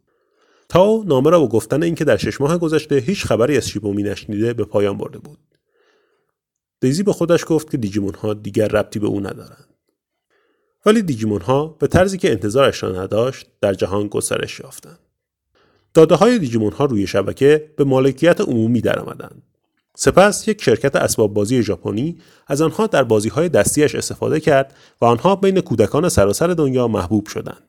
تا 0.70 1.04
نامه 1.06 1.30
را 1.30 1.40
با 1.40 1.48
گفتن 1.48 1.84
اینکه 1.84 2.06
در 2.06 2.18
شش 2.18 2.42
ماه 2.42 2.58
گذشته 2.58 2.96
هیچ 2.96 3.26
خبری 3.26 3.58
از 3.58 3.70
شیبومی 3.70 4.04
نشنیده 4.04 4.54
به 4.54 4.66
پایان 4.66 4.98
برده 4.98 5.20
بود. 5.20 5.40
دیزی 6.80 7.04
به 7.04 7.14
خودش 7.14 7.46
گفت 7.48 7.72
که 7.72 7.78
دیجیمون 7.78 8.14
ها 8.14 8.34
دیگر 8.34 8.68
ربطی 8.68 9.00
به 9.00 9.08
او 9.08 9.20
ندارند. 9.20 9.68
ولی 10.86 11.02
دیجیمون 11.02 11.42
ها 11.42 11.68
به 11.68 11.88
طرزی 11.88 12.18
که 12.18 12.32
انتظارش 12.32 12.84
را 12.84 13.04
نداشت 13.04 13.48
در 13.62 13.74
جهان 13.74 14.08
گسترش 14.08 14.60
یافتند. 14.60 15.00
داده 15.94 16.16
های 16.16 16.60
روی 16.80 17.08
شبکه 17.08 17.74
به 17.78 17.84
مالکیت 17.84 18.42
عمومی 18.42 18.82
درآمدند. 18.82 19.44
سپس 19.96 20.48
یک 20.48 20.64
شرکت 20.64 20.96
اسباب 20.96 21.34
بازی 21.34 21.64
ژاپنی 21.64 22.18
از 22.48 22.62
آنها 22.62 22.88
در 22.88 23.04
بازی 23.04 23.30
های 23.30 23.50
دستیش 23.50 23.96
استفاده 23.96 24.40
کرد 24.40 24.74
و 25.02 25.06
آنها 25.06 25.36
بین 25.36 25.62
کودکان 25.62 26.10
سراسر 26.10 26.48
دنیا 26.48 26.88
محبوب 26.88 27.28
شدند. 27.28 27.64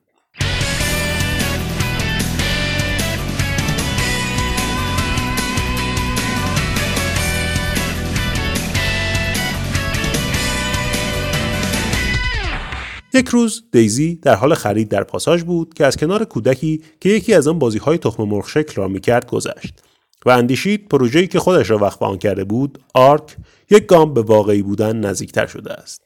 یک 13.13 13.27
روز 13.27 13.63
دیزی 13.71 14.15
در 14.15 14.35
حال 14.35 14.53
خرید 14.53 14.89
در 14.89 15.03
پاساژ 15.03 15.43
بود 15.43 15.73
که 15.73 15.85
از 15.85 15.97
کنار 15.97 16.25
کودکی 16.25 16.81
که 16.99 17.09
یکی 17.09 17.33
از 17.33 17.47
آن 17.47 17.59
بازی 17.59 17.77
های 17.77 17.97
تخم 17.97 18.23
مرغ 18.23 18.47
شکل 18.47 18.75
را 18.75 18.87
می‌کرد 18.87 19.27
گذشت 19.27 19.92
و 20.25 20.29
اندیشید 20.29 20.89
پروژه‌ای 20.89 21.27
که 21.27 21.39
خودش 21.39 21.69
را 21.69 21.77
وقف 21.77 22.03
آن 22.03 22.17
کرده 22.17 22.43
بود 22.43 22.83
آرک 22.93 23.37
یک 23.69 23.85
گام 23.85 24.13
به 24.13 24.21
واقعی 24.21 24.61
بودن 24.61 24.95
نزدیکتر 24.95 25.47
شده 25.47 25.73
است. 25.73 26.01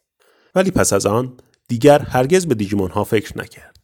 ولی 0.55 0.71
پس 0.71 0.93
از 0.93 1.05
آن 1.05 1.33
دیگر 1.67 1.99
هرگز 1.99 2.45
به 2.47 2.55
دیجیمون 2.55 2.91
ها 2.91 3.03
فکر 3.03 3.37
نکرد. 3.37 3.77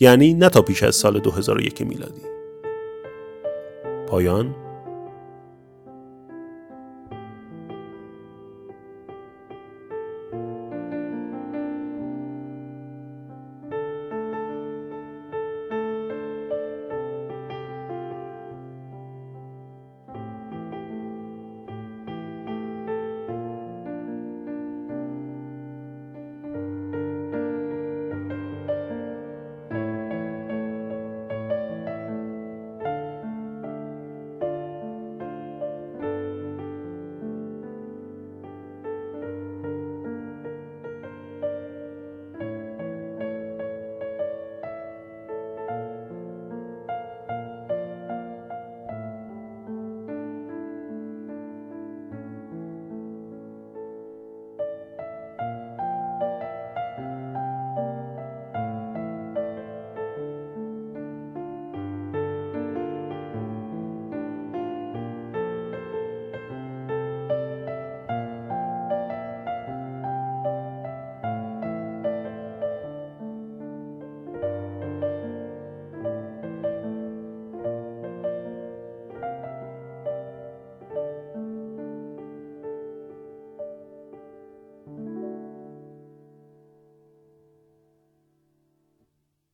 یعنی 0.00 0.34
نه 0.34 0.48
تا 0.48 0.62
پیش 0.62 0.82
از 0.82 0.96
سال 0.96 1.20
2001 1.20 1.80
میلادی. 1.80 2.22
پایان 4.08 4.54